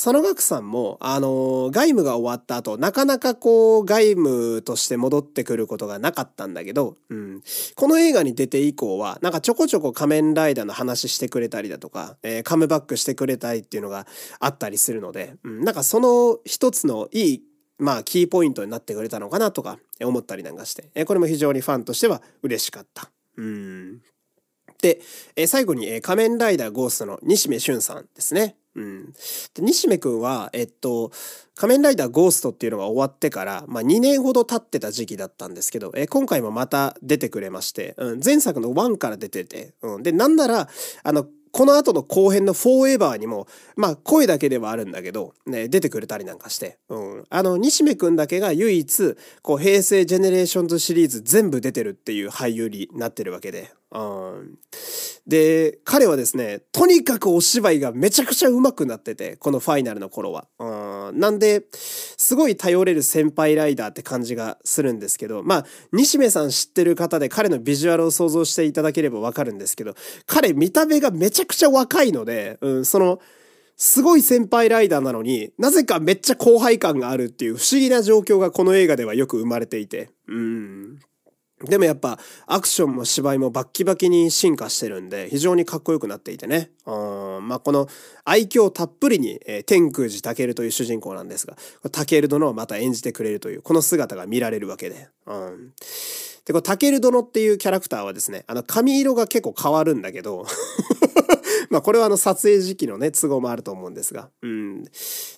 [0.00, 7.42] 佐野岳さんも、あの、外務が終わった後、なかなかこう、外務として戻ってくることがなかったんだけど、うん。
[7.74, 14.06] この映画に出て以降は、なんかちょこちょこ仮面ライダーの話してくれたりだとか、えー、カムバックしてくれたりっていうのが
[14.38, 15.64] あったりするので、うん。
[15.64, 17.42] なんかその一つのいい
[17.80, 23.10] まあ、キーポイントになってくれたのかなとか思ったりなんかして、えこれも非常にファンとしては嬉しかった。
[23.36, 24.00] うん。
[24.80, 25.00] で、
[25.34, 28.56] え最後に、え仮面ライダーゴーストの西目俊さんですね。
[28.78, 29.12] うん。
[29.54, 31.10] で、西目くんは、えっと、
[31.56, 40.02] 仮面ライダーゴーストっていうのが終わってから、まあ2年ほど経ってた時期だったんですけど、え今回もまた出てくれまして、うん、前作の1から出てて、うん。
[40.02, 40.68] で、なんなら、
[41.02, 47.24] あの、この後の後編のフォーエバーにも、まあ声だけではあるんだけど、ね、出てくれたりなんかして、うん。
[47.28, 53.72] あの、西銘くんだけが唯一、こう、平成ジェネレーションズシリーズ全部出てるっていう俳優になってるわけで、
[55.26, 60.46] で、彼はですね、とにかくお芝居がめちゃくちゃ上手くなってて、このファイナルの頃は。
[60.58, 61.18] うん。
[61.18, 69.94] なんで、すごい頼れる先輩ライダーって感じがするんですけど、まあ、西銘さん知ってる方で彼のビジュアルを想像していただければわかるんですけど、
[70.26, 73.20] 彼見た目がめちゃくちゃ若いので、うん、その、
[73.76, 80.98] すごい先輩ライダーなのに、なぜかめっちゃ後輩感があるっていう不思議な状況がこの映画ではよく生まれていて、うん。
[81.64, 86.70] でもやっぱアクションも芝居もバッキバキに進化してるんで非常にかっこよくなっていてね。
[86.86, 87.88] うん、まあこの
[88.24, 91.56] 愛嬌たっぷりに、えー、天空寺健という主人公なんですが、
[92.06, 95.08] 健殿をまた演じてくれるというこの姿が見られるわけで。
[95.26, 95.72] うん、
[96.44, 100.46] で、このタケル殿っていうキャラクターはですね、あの髪色が結構変わるんだけど
[101.70, 104.30] まあこれはあの撮影時期のね、都合もあると思うんですが。
[104.42, 104.84] うん。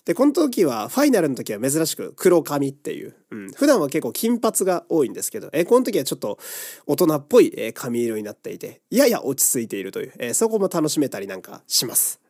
[0.05, 3.15] で、この時は、ファイナルの時は珍しく黒髪っていう。
[3.31, 3.51] うん。
[3.51, 6.37] 普段は結構金髪が多いんですけど、え、この時はちょっと
[6.85, 12.20] 大人っぽい、え髪色になっていて、やや落ち着いているという、えそこも楽しめたりなんかします。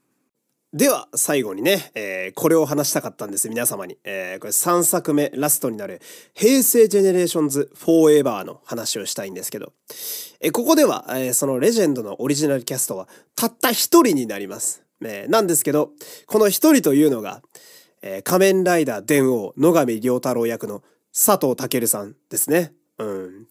[0.74, 3.98] では、最後にね、えー、これを話したかったんです、皆様に。
[4.06, 6.02] えー、これ3作目、ラストになる、
[6.34, 9.74] 平成ジェネレーションズフォーエバーの話をしたいんですけど、
[10.40, 14.82] えー、ここでは、えー、そのレジェンドのオリジナルキャストは、たった一人になります。
[15.04, 15.92] えー、なんですけど、
[16.26, 17.42] この一人というのが、
[18.02, 22.72] えー、仮面ライダー電王、野上良太郎役の佐藤健さんですね。
[22.98, 23.48] うん。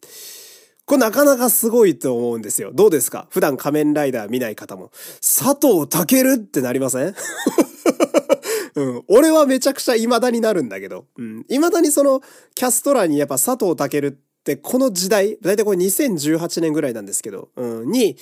[0.91, 2.73] これなかなかすごいと思うんですよ。
[2.75, 3.29] どうですか？
[3.31, 4.91] 普段仮面ライダー見ない方も。
[5.21, 7.15] 佐藤健ってなりません？
[8.75, 9.05] うん。
[9.07, 11.05] 俺はめちゃくちゃ未だになるんだけど。
[11.17, 11.45] うん。
[11.49, 12.21] 未だにその
[12.57, 18.17] キャスト欄にやっぱ佐藤健ってこの時代、だいたいこれ2018年ぐらいなんですけど、うん、に、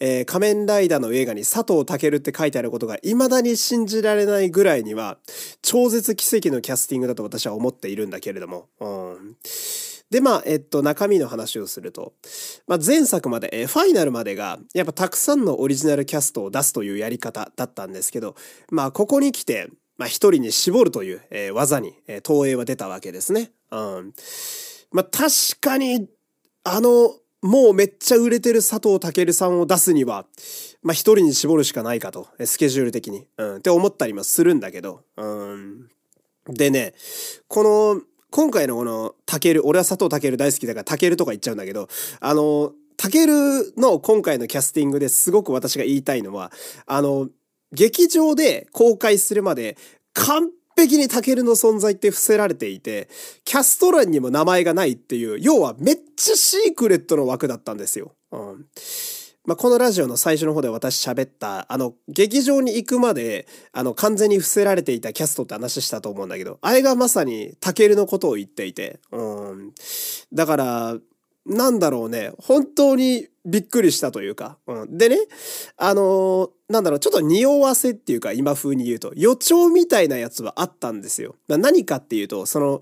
[0.00, 5.18] えー、仮面ライダーの映画に佐藤健って書いてあることが未だに信じられないぐらいには、
[5.60, 8.68] 超絶奇跡のキャスティングだと私は思っているんだけれども。
[8.80, 9.36] うん
[10.14, 12.12] で、まあ、えっと、中身の話をすると、
[12.68, 18.36] まあ、前作まで、えファイナルまでが、やっぱたくさんのオリジナルキャストを出すというやり方だったんですけど、
[18.70, 23.50] まあ、ここに来て、まあ、人に絞るという、えー、技に、えー、投影は出たわけですね。
[23.72, 24.14] うん。
[24.92, 26.06] まあ、確かに、
[26.62, 30.26] あの、もうめっちゃ売れてる佐藤健さんを出すには、
[30.84, 35.88] まあ、一人に絞るしかないかと、スケジュール的に、うん、って思ったりもするんだけど、うん。
[36.50, 36.94] でね、
[37.48, 41.86] この、今回のこの、タケル、俺は佐藤健大好きだからタケルとか言っちゃうんだけど、
[42.18, 43.32] あの、タケル
[43.76, 46.50] の今回のキャスティングですごく私が言いたいのは、
[46.86, 47.28] あの、
[47.70, 49.76] 劇場で公開するまで
[50.14, 53.08] 完璧にタケルの存在って伏せられていて、
[53.44, 58.16] キャスト欄にも名前がないっていう、要はめっちゃシークレットの枠だったんですよ。
[58.32, 58.66] うん。
[59.46, 69.22] まあ、このラジオの最初の方で私喋った、あの、劇場に行くまで、あの、完全に伏せられていたキャストって話したと思うんだけど、あれがまさにタケルのことを言っていて、う
[69.54, 69.72] ん。
[70.32, 70.96] だから、
[71.44, 74.96] なんだろうね、本当にびっくりしたというか、うん。
[74.96, 75.18] でね、
[75.76, 81.36] あのー、なんだろう、ちょっと匂わせっていうか、今風に言うと、予兆みたいなやつはあったんですよ。
[81.48, 82.80] 何かっていうと、その、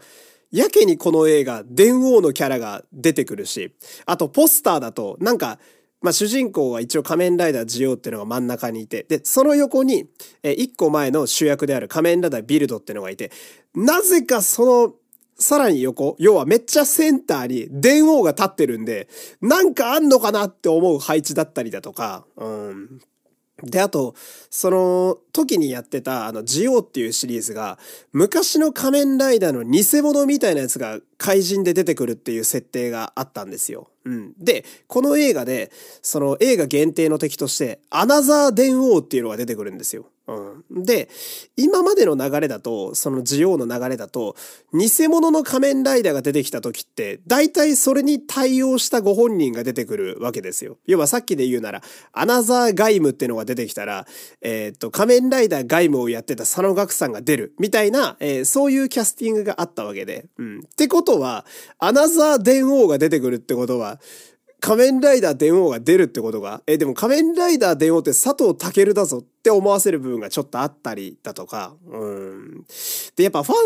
[0.53, 3.75] やけにこの映画、電王のキャラが出てくるし、
[4.07, 5.59] あとポスターだと、なんか、
[6.03, 10.07] まあ、主人公は一応仮面ライダージオっていうのが真ん中にいて、で、その横に、
[10.43, 13.31] え、一個前の主役である仮面ライダービルドっていうのがいて、
[13.75, 14.95] なぜかその
[15.39, 19.09] さらに横、要はめっちゃセンターに電王が立ってるんで、
[19.41, 23.01] なんかあんのかなって思う配置だったりだとか、うん。
[23.63, 24.15] で、あと、
[24.51, 27.79] その時にやってた、あの、ジオっていうシリーズが、
[28.13, 33.89] 昔の仮面ライダーの偽物みたいなやつが怪人で出てくるっていう設定があったんですよ。
[34.05, 34.35] うん。
[34.39, 35.71] で、この映画で、
[36.03, 40.07] その映画限定の敵として、アナザー電王っていうのが出てくるんですよ。
[40.29, 40.85] うん。
[40.85, 41.09] で、
[41.57, 44.37] 今までの流れだと、そのジオの流れだと、
[44.73, 50.79] 偽物の仮面ライダーが出てきた時って、大体それに対応したご本人が出てくるわけですよ。
[50.87, 54.07] 要はさっきで言うなら、アナザーガイムっていうのが出てきたら、
[54.41, 60.27] えー、っと、仮面ライダーガイムをやってた佐野岳さんが出る、みたいな、えー、そういうキャスティングがあったわけで。
[60.39, 60.61] うん。
[60.61, 61.45] ってことは、
[61.79, 64.01] アナザー電王が出てくるってことは、
[64.63, 72.65] 仮面ライダー電王が出るってことが、え、でも仮面ライダー電王って佐藤健だぞって思わせる部分がちょっとあったりだとか、うん。
[73.17, 73.57] で、やっぱファン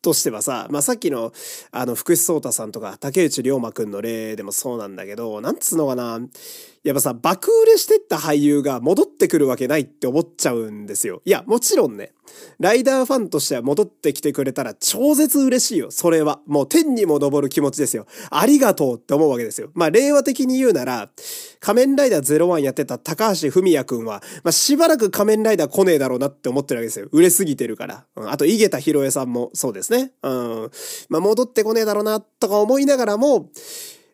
[0.00, 1.32] としてはさ、まあ、さっきの、
[1.72, 6.20] あの、福士蒼太さんとか、竹内涼真くんの例でもそうなんだけど、なんつうのかな、
[6.84, 11.22] やっぱさ、爆売れしてった俳優が戻ってくるわけないって思っちゃうんですよ。
[11.24, 12.12] いや、もちろんね、
[12.58, 15.90] ライダーファンとしては戻ってきてくれたら超絶嬉しいよ。
[15.90, 16.40] それは。
[16.46, 18.06] もう天にも昇る気持ちですよ。
[18.30, 19.70] ありがとうって思うわけですよ。
[19.72, 21.08] まあ、令和的に言うなら、
[21.58, 27.08] 仮面ライダー01やってた高橋文也くんは、まあ、しばらく仮面ライダー来ねえだろうなって思ってるわけですよ。
[27.12, 28.04] 売れすぎてるから。
[28.16, 30.12] うん、あと、井桁弘恵さんもそうですね。
[30.22, 30.70] うん。
[31.08, 33.48] まあ、戻ってこねえだろうな、とか思いながらも、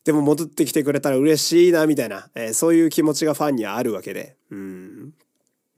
[0.04, 4.36] でも戻ってきてくれたら嬉しいな、みたいな、えー、そういう気持ちがファンにはあるわけで。
[4.50, 5.12] うん。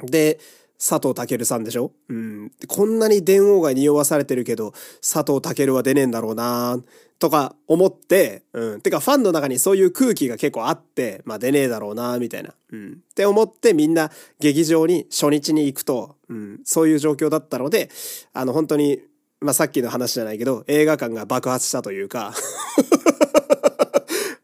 [0.00, 0.38] で、
[0.78, 1.92] 佐藤健さんでしょ？
[2.08, 2.52] うん。
[2.66, 6.82] こんなに電王が匂わされてるけど、佐藤健は出ねえんだろうな
[7.20, 8.80] とか思って、うん。
[8.80, 12.52] てかファンの中にそういう空気が結構あって、まあ出ねえだろうなみたいな。
[12.72, 12.92] うん。
[12.92, 14.10] って思ってみんな
[14.40, 16.60] 劇場に初日に行くと、うん。
[16.64, 17.88] そういう状況だったので、
[18.32, 19.00] あの本当に、
[19.40, 22.34] まあさっきの話じゃないけど、映画館が爆発したというか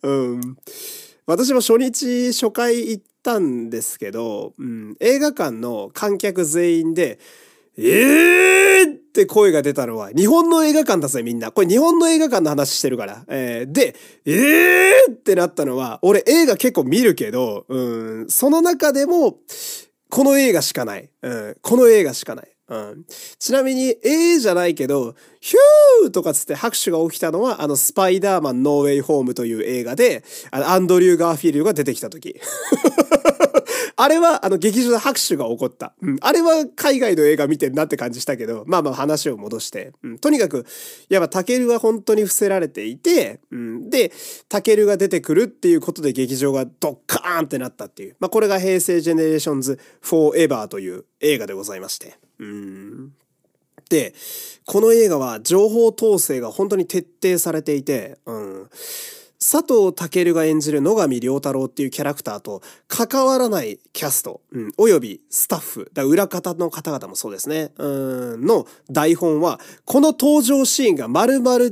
[0.08, 0.56] うん。
[1.26, 7.18] 私も初日初回行ったんですけど、うん、映画館の観客全員で、
[7.76, 11.52] えーって声が出たのは、日本の映画館だぜみんな。
[11.52, 13.24] これ日本の映画館の話してるから。
[13.28, 13.94] えー、で、
[14.24, 17.80] えーってなったのは、俺映画結構見るけど、う
[18.24, 19.38] ん、その中でも、
[20.10, 21.10] この映画しかない。
[21.22, 22.57] うん、この映画しかない。
[22.68, 23.04] うん。
[23.38, 32.38] ちなみに、ええじゃないけど、ヒューとかつって拍手が起きたのは、あの、スパイダーマンノーウェイホームという映画で、あの、アンドリュー・ガーフィールドが出てきた時。
[34.00, 35.92] あれは、あの、劇場で拍手が起こった。
[36.00, 36.16] うん。
[36.20, 39.92] あれは海外の映画見てるなって感じしたけど、まあまあ話を戻して。
[40.04, 40.18] うん。
[40.18, 40.66] とにかく、
[41.08, 43.90] やっぱタケルは本当に伏せられていて、うん。
[43.90, 44.12] で、
[44.48, 48.16] タケルが出てくるっていうことで劇場がドッカーンってなったっていう。
[48.20, 52.27] まあこれが平成ジェネレーションズフォーエバーという映画でございまして。
[52.38, 53.12] うん。
[53.88, 54.14] で、
[54.66, 58.70] この映画は情報統制が本当に徹底されていて、うん。
[59.40, 71.70] 佐藤健が演じる野上良太郎っていうキャラクターと関わらないキャスト、うん、およびスタッフ、だ裏方の方々もそうですね、うん、の台本は、この登場シーンが丸々違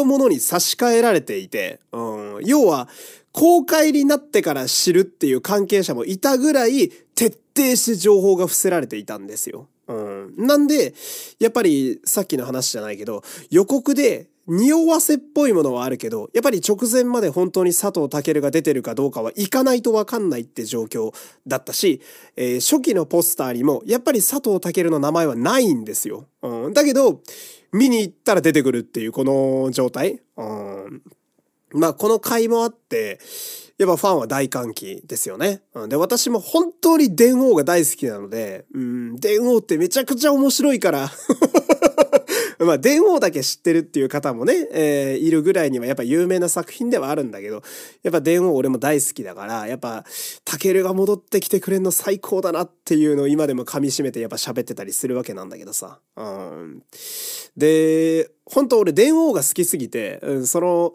[0.00, 2.88] うものに差し替えられていて、うん、要は、
[3.32, 9.68] 公開になってから知るっていう関係者もいたぐらい徹底して情報が伏せられていたんですよ。
[9.90, 10.46] うん。
[10.46, 10.94] なんで、
[11.40, 21.12] やっぱりさっきの話じゃないけど、予告で匂わせっぽいものはあるけど、やっぱり直前まで本当に佐藤健が出てるかどうかは行かないとわかんないって状況
[21.46, 22.00] だったし、
[22.36, 26.26] えー、初期のポスターにもやっぱり佐藤健の名前はないんですよ。
[26.42, 26.72] うん。
[26.72, 27.20] だけど、
[27.72, 30.20] 見に行ったら出てくるっていうこの状態。
[30.36, 31.02] うん。
[31.72, 33.20] まあ、この回もあって、
[33.80, 35.62] やっぱファンは大歓喜ですよね。
[35.88, 41.10] で、私も本当に電王が大好きなので、うん、電王ってめちゃくちゃ面白いから
[42.60, 47.62] まあ、電王だけ知ってるっていう方もね、えー、いるぐらいにはやっぱ有名な作品ではあるんだけど、
[48.02, 50.04] やっぱ電王俺も大好きだから、やっぱ、
[50.44, 56.00] タケルが戻ってきてくれんの最高だなっていうのを今でも噛み締めてやっぱ喋ってたりするわけなんだけどさ。
[56.16, 56.82] うん。
[57.56, 60.92] で、本当俺電王が好きすぎて、うん、その、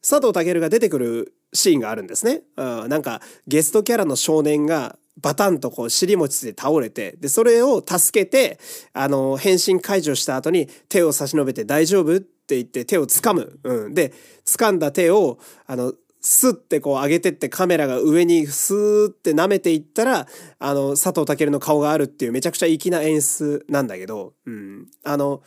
[0.00, 2.42] 佐藤健が出てくるシーンがあるんですね。
[2.56, 8.58] うん、なんかゲストキャラの少年がバタンとこう尻餅で倒れて、で、それを助けて、
[8.92, 13.58] あの、変身解除した後に手を差し伸べて大丈夫って言って手を掴む。
[13.62, 13.94] うん。
[13.94, 14.12] で、
[14.46, 20.26] 掴んだ手を、あの、スッてこう上げてってカメラが上にスーって舐めていったら、
[20.58, 24.86] あの、佐藤健の顔があるっていうめちゃくちゃ粋な演出なんだけど、うん。
[25.04, 25.42] あの、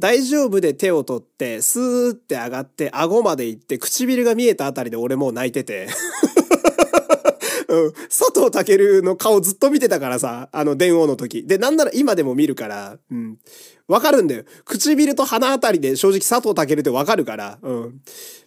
[0.00, 5.88] 大丈夫で手を取って、スーって上がって、顎まで行って、唇が見えたあたりで俺もう泣いてて
[7.68, 11.46] うん、佐藤健の顔ずっと見てたからさ、あの電王の時。
[11.46, 13.38] で、なんなら今でも見るから、うん。
[13.86, 14.44] わかるんだよ。
[14.64, 18.00] 唇と鼻あたりで正直佐藤健ってわかるから、うん。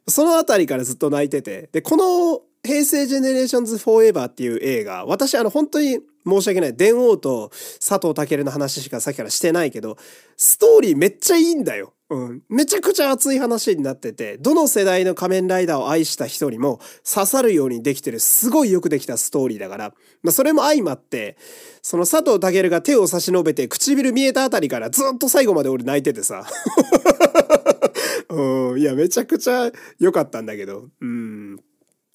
[0.07, 1.69] そのあたりからずっと泣いてて。
[1.71, 6.75] で、この平成ジェネレーションズフォーエバーっていう映画、私あの本当に申し訳ない。
[6.75, 7.49] 電王と
[7.85, 9.97] 佐藤健の話しかさっきからしてないけど、
[10.37, 11.93] ストーリーめっちゃいいんだよ。
[12.09, 12.41] うん。
[12.47, 16.79] めちゃくちゃ熱い話になってて、どの世代の仮面ライダーを愛した人にも
[17.11, 21.37] 刺さるようにできてる、すごいよくできたストーリーだから、まあそれも相まって、
[21.81, 26.45] その佐藤健が手を差し伸べて唇見えたあたりからずっと最後まで俺泣いててさ。
[28.29, 28.79] うん。
[28.79, 30.89] いや、めちゃくちゃ良かったんだけど。
[31.01, 31.59] うん。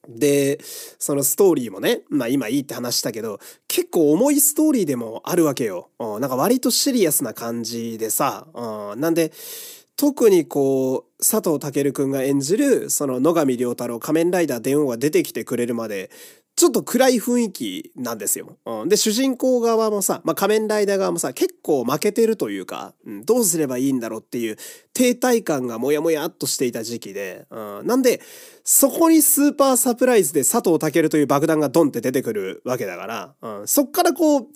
[0.09, 3.39] で、そのストーリーもね、まあ今いいって話したけど、
[3.69, 5.91] 結構重いストーリーでもあるわけよ。
[5.99, 9.33] うん、なんか割とシリアスな感じでさ、うん、なんで、
[9.97, 16.11] 特にこう、佐藤健くんが演じる、その野上良太郎仮面ライダー電王が出てきてくれるまで、
[16.59, 18.59] ちょっと暗い雰囲気なんですよ。
[18.67, 24.57] うん、で、主人公側もさ、まあ、仮面ライダー側もさ、結構負けてるというか、うん、どうすればいいんだろうっていう
[24.93, 28.21] 停滞感がもやもやっとしていた時期で、うん、なんで、
[28.65, 34.47] そこにスーパーサプライズで佐藤健という爆弾がドンって出てくるわけだから、うん、そっからこう、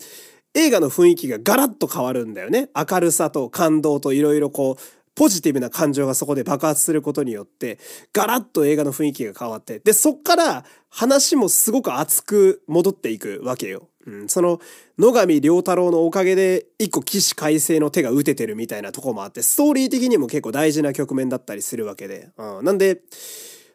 [0.55, 2.69] 映画の雰囲気がガラッと変わるんだよね。
[2.75, 7.79] 明るさと感動といろいろこう、ポジティブな感情がそこで爆発することによって、
[8.13, 13.89] ガラッと映画の雰囲気が変わって、で、そっから話もすごく熱く戻っていくわけよ。
[14.07, 14.61] うん、その、
[14.99, 22.31] 野上良太郎のおかげで、一個起死回生の手が打ててるみたいなとこもあって、ストーリー的にも結構大事な局面だったりするわけで。
[22.37, 23.03] うん、なんで、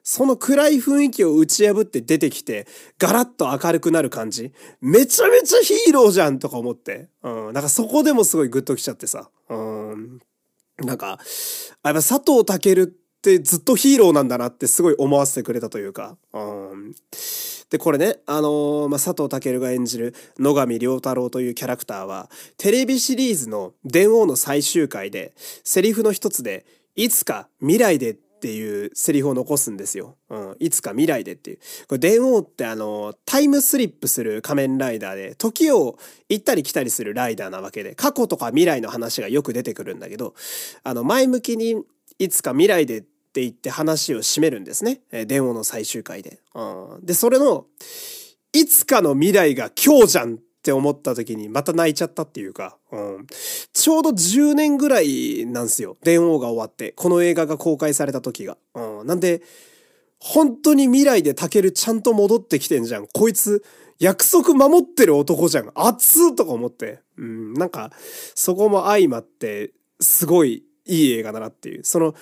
[0.04, 2.66] その暗い雰囲気を打ち破って出てきて、
[2.98, 4.54] ガラッと明るくなる感じ。
[4.80, 7.10] めちゃめちゃヒーローじゃんとか思って。
[7.24, 7.54] うん。
[7.54, 9.30] なんかそこでもすごいグッときちゃってさ。
[9.50, 10.20] うん。
[10.84, 11.18] なんか、やっ
[11.82, 12.88] ぱ佐藤健っ
[13.22, 16.18] てずっとヒーローなんだなってすごい思わせてくれたというか。
[16.34, 16.94] うん、
[17.70, 26.66] で、これね、あのー、まあ、佐藤健が演じる野上良太郎というキャラクターは、テレビシリーズの電王の最終回で、セリフの一つで、
[26.96, 30.16] いつか未来でっていうセリフを残すんですよ。
[30.30, 30.56] うん。
[30.60, 31.60] いつか未来でっていう。
[31.88, 35.98] これ、電王ってあの、タイムスリップする仮面ライダーで、時を
[36.30, 40.36] 行ったり来たりするライダーなわけで、過去とか未来の話がよく出てくるんだけど、
[40.84, 41.84] あの、前向きに、
[42.20, 45.02] いつか未来でって言って話を締めるんですね。
[45.12, 46.40] えー、電王の最終回で。
[46.54, 47.06] うん。
[47.06, 47.66] で、それの、
[48.54, 53.28] いつかの未来が今日じゃんって思った時にまた泣いちゃったっていうか、うん、
[53.72, 55.96] ちょうど10年ぐらいなんすよ。
[56.04, 58.58] 電王が終わって、この映画が公開された時が。
[58.76, 59.42] うん、なんで、
[60.20, 63.08] 本当に未来でタケルちゃんと戻ってきてんじゃん。
[63.08, 63.64] こいつ、
[63.98, 65.72] 約束守ってる男じゃん。
[65.74, 67.00] 熱っとか思って。
[67.18, 67.94] うん、なんか、
[68.36, 71.86] そこも相まって、すごいいい映画だなっていう。
[71.86, 72.14] その、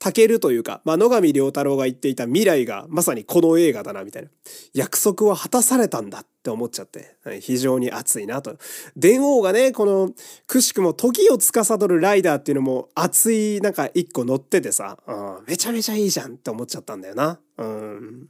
[0.00, 4.30] たけるというか、まあ、野上良太郎が言っていた未来がまさにこの映画だな、みたいな。
[4.72, 8.56] 約束は果たされたんだって思っちゃって、非常に熱いなと。
[8.96, 10.10] 電王がね、この、
[10.46, 17.38] くしくも時を司るライダーっていうのも熱い、なんか一個乗っててさ、うん、めちゃめちゃいいじゃんって思っちゃったんだよな。
[17.58, 18.28] うん。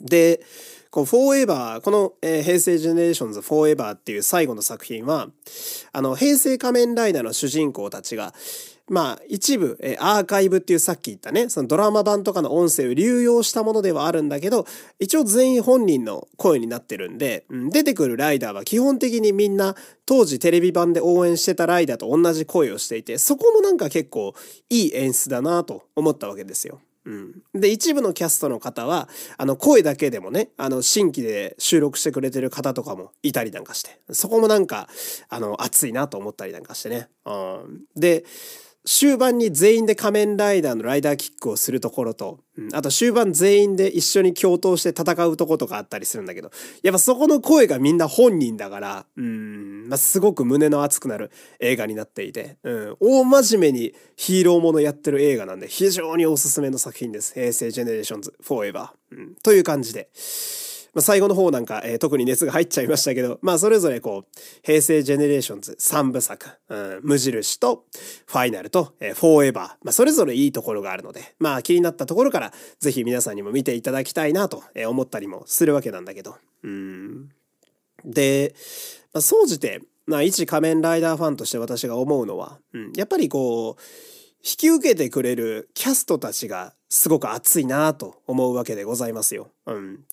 [0.00, 0.40] で、
[0.90, 5.28] こう、フォーエバー、この、えー、平成ジェネレーションズフォーエバーっていう最後の作品は、
[5.92, 8.32] あの、平成仮面ライダーの主人公たちが、
[8.88, 14.66] まあ、一部、えアーカイブっていうさっき言ったね、そのドラマ版とかの音声を流用したものではあるんだけど、
[14.98, 19.74] 一応全員本人の声になってるんで、うん、出てくるライダーは基本的にみんな
[20.04, 24.34] 当時テレビ版で応援してたライダーと同じ声をしていて、そこもなんか結構
[24.68, 26.80] いい演出だなと思ったわけですよ。
[27.06, 27.42] うん。
[27.54, 34.88] で、一部のキャストの方は、あの、声だけでもね、あの、新規で収録してくれてる方とかもいたりなんかして、そこもなんか、
[35.28, 37.08] あの、熱いなと思ったりなんかしてね。
[37.26, 37.82] うん。
[37.94, 38.24] で、
[38.86, 46.50] 終盤に全員で仮面ライダーのライダーキックをするところと、うん、あと終盤全員で一緒に共闘して戦うとことかあったりするんだけど、
[46.82, 51.30] やっぱそこの声がみんな本人だから、うん、まあ、すごく胸の熱くなる
[51.60, 57.32] 映画になっていて、うん、大真面目にヒーローものやってる映画なんで、非常におすすめの作品です。
[57.32, 59.16] 平成ジェネレーションズフォーエバー。
[59.16, 60.10] うん、という感じで。
[60.94, 67.84] まあ、最後の方なんか、えー、特に熱が入っちゃいましたけど、まあ、それぞれこう、平成ジェネレーションズ3部作、うん、無印と、
[68.26, 77.30] ファイナルと、えー、フォーエバー、まあ、それぞれいいところがあるので、まあ、気になったところから、ぜひ皆さんにも見ていただきたいなと思ったりもするわけなんだけど、うん。
[78.04, 78.54] で、
[79.12, 83.82] まあ、総じて、まあ、一仮面ライダーファンとして私が思うのは、うん、やっぱりこう、
[84.44, 89.48] 引き受けてくれるキャストたちがすごく熱いなと思うわけでございますよ。
[89.66, 90.04] うん。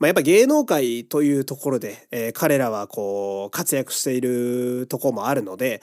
[0.00, 5.82] まあ、やっぱ芸能界というところで、えー、彼らはこう活躍しているところもあるので、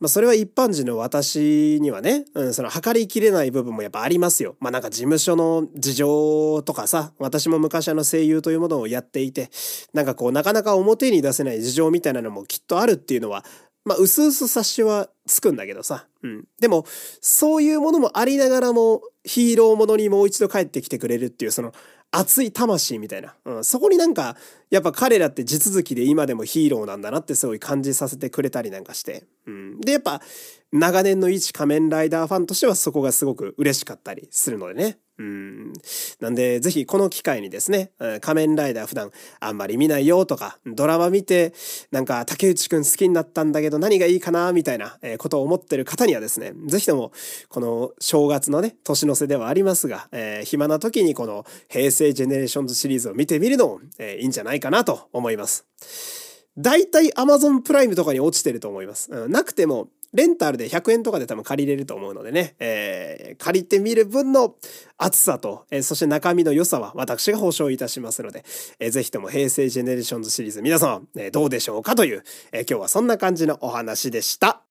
[0.00, 4.56] まあ、それは一般人の私にはね、うん、その測りきれない部分もやっぱありますよ。
[4.60, 9.50] まあなんか事務所の事情とかさ、私も昔あの声優というものをやっていて、
[9.92, 13.44] なんかこうなかなか表に出せない事情みたいなのもきっとあるっていうのは、
[13.86, 16.06] まあ、うすうす察しはつくんだけどさ。
[16.24, 16.44] うん。
[16.60, 16.84] でも、
[17.20, 21.72] そういうものもありながらも、ヒーローものにもう一度帰ってきてくれるっていう、その、
[22.18, 24.36] 熱い魂みたいな、うん、そこになんか
[24.70, 30.20] やっぱ彼らって地続きで今でもヒーローなんだなってすごい感じさせてくれたりなんかして、うん、でやっぱ
[30.72, 34.98] 長年の一仮面ライダーファンとしてはそこがすごく嬉しかったりするのでね。
[35.18, 35.72] うん。
[36.20, 37.90] なんで、ぜひこの機会にですね、
[38.20, 39.10] 仮面ライダー普段
[39.40, 41.54] あんまり見ないよとか、ドラマ見て、
[41.90, 47.12] なんか竹内くん好きになったんだけど何がいいかなみたいなことを思ってる方にはですね、ぜひとも
[47.48, 55.66] この正月のね、年の瀬ではありますが、えー、暇な時にこの平成ジェネレーションズシリーズを見てみるのも、えー、いいんじゃないかなと思います。
[56.58, 59.12] 大体 Amazon プライムとかに落ちてると思います。
[59.12, 64.54] うん、なくてもレンタルで100円とかで多分借りれると思うのでね、えー、借りてみる分の
[64.98, 68.44] 熱さと、えー、そして中身の良さは私が保証いたしますので、
[68.78, 74.62] えー、ぜひとも平成ジェネレーションズシリーズ皆様、えー、どうでしょうかという、えー、今日はそんな感じのお話でした。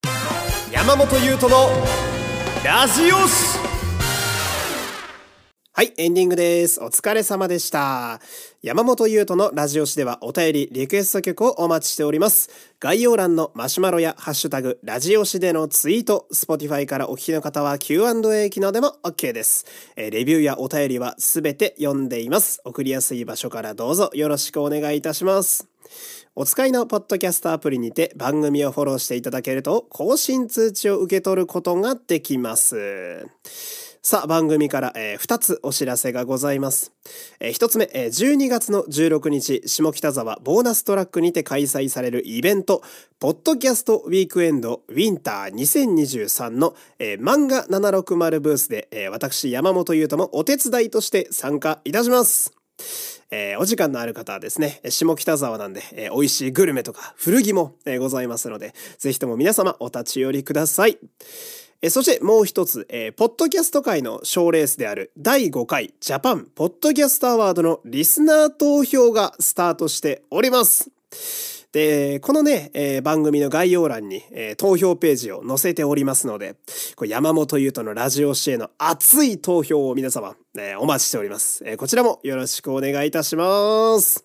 [0.72, 1.70] 山本優斗の
[2.64, 3.75] ラジオス
[5.78, 6.82] はい、エンディングです。
[6.82, 8.22] お疲れ様でした。
[8.62, 12.50] 山本優斗のラジオ誌ではお便り、リクエスト曲をお待ちしております。
[12.80, 19.66] 概要欄のマシュマロやハッシュタグ、ラジオ誌でのツイート、Spotify からお聞きの方は Q&A 機能でも OK です。
[19.98, 22.62] えレビューやお便りはすべて読んでいます。
[22.64, 25.68] 送りやすい場所からどうぞよろしくお願いいたします。
[26.36, 33.28] お使いのポッドキャストアプリにて番組をフォローしていただけると更新通知を受け取ることができます。
[34.08, 36.94] さあ、番組から、えー、2つお知らせがございます。
[37.40, 42.84] えー、1つ目、えー、12月の16日、下北沢ボーナストラックにて開催されるイベント、
[43.20, 52.54] ポッドキャストウィークエンドウィンター2023の、えー、漫画760ブースで、えー、私、山本優斗もお手伝いとして参加いたします。
[53.32, 61.00] えー、お時間のある方はですね、下北沢なんで、えー、美味しいグルメとか古着も、えー、ございますので、ぜひとも皆様お立ち寄りください。
[61.86, 71.55] えそしてもう一つ、えー、ポッドキャスト界の賞レースである第5回ジャパンポッドキャストアワードのリスナー投票がスタートしております。
[71.76, 76.56] で、このね、えー、番組の概要欄に、えー、投票ページを載せておりますので、
[76.96, 84.24] これ山本優斗のラジオ支援の熱い投票を皆様、えー、お待ちしております、えこちらもよろしくお願いいたします。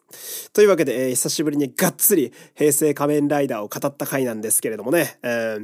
[0.53, 5.59] というわけで、え久しぶりにがっつり平成仮面ライダーを語った回なんですけれどもね、え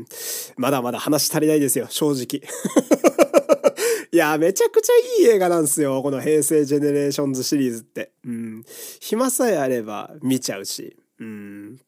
[0.57, 2.43] まだまだ話足りないですよ、正直。
[4.11, 6.03] いや、めちゃくちゃいい映画なんですよ。
[6.03, 8.11] この平成ジェネレーションズシリーズって。
[8.25, 8.65] うん。
[8.99, 10.97] 暇さえあれば見ちゃうし。
[11.21, 11.81] うん。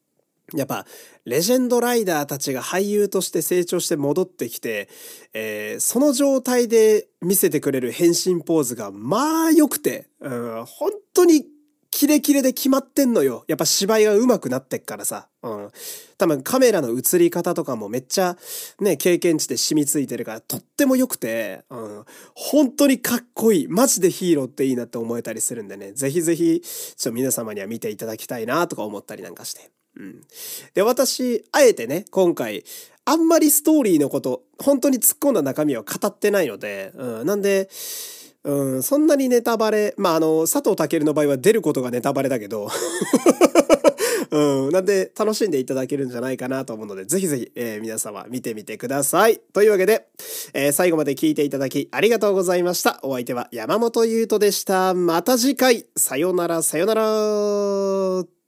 [0.55, 0.85] やっぱ、
[1.25, 4.89] レジェンドライダーたちが俳優として成長して戻ってきて、
[5.33, 11.45] えー、その状態で見せてくれる変身ポーズが、まあ良くて、うん、本当に
[11.99, 13.43] キレキレで決まってんのよ。
[13.49, 15.27] やっぱ芝居が上手くなってっからさ。
[15.43, 15.71] うん。
[16.17, 18.37] 多分カメラの映り方とかもめっちゃ
[18.79, 22.05] ね、経験値で染みついてるからとっても良くて、うん。
[22.35, 23.67] 本当にかっこいい。
[23.67, 25.91] マジでヒーローっていいなって思えたりするんでね。
[25.91, 29.69] ぜひぜひ、ちょっと皆様には見ていただきたいなとか思ったりなんかして。
[29.97, 30.21] うん。
[30.73, 32.63] で、私、あえてね、今回、
[33.03, 37.25] あんまりストーリーのこと、本当に突っ込んだ中身は語ってないので、うん。
[37.25, 37.69] なんで、
[38.43, 42.69] うん、そんなにネタバレ、まあ、あの、佐藤健の場合は出ることがネタバレだけど、
[44.31, 49.39] うん、なんで楽しんでいただけるんじゃないかなと思うので、ぜひぜひ、えー、皆様見てみてください。
[49.53, 50.07] というわけで、
[50.53, 52.99] えー、最後まで聞いていただきありがとうございました。
[53.03, 54.93] お相手は山本優斗でした。
[54.93, 58.38] また次回、さよならさよなら。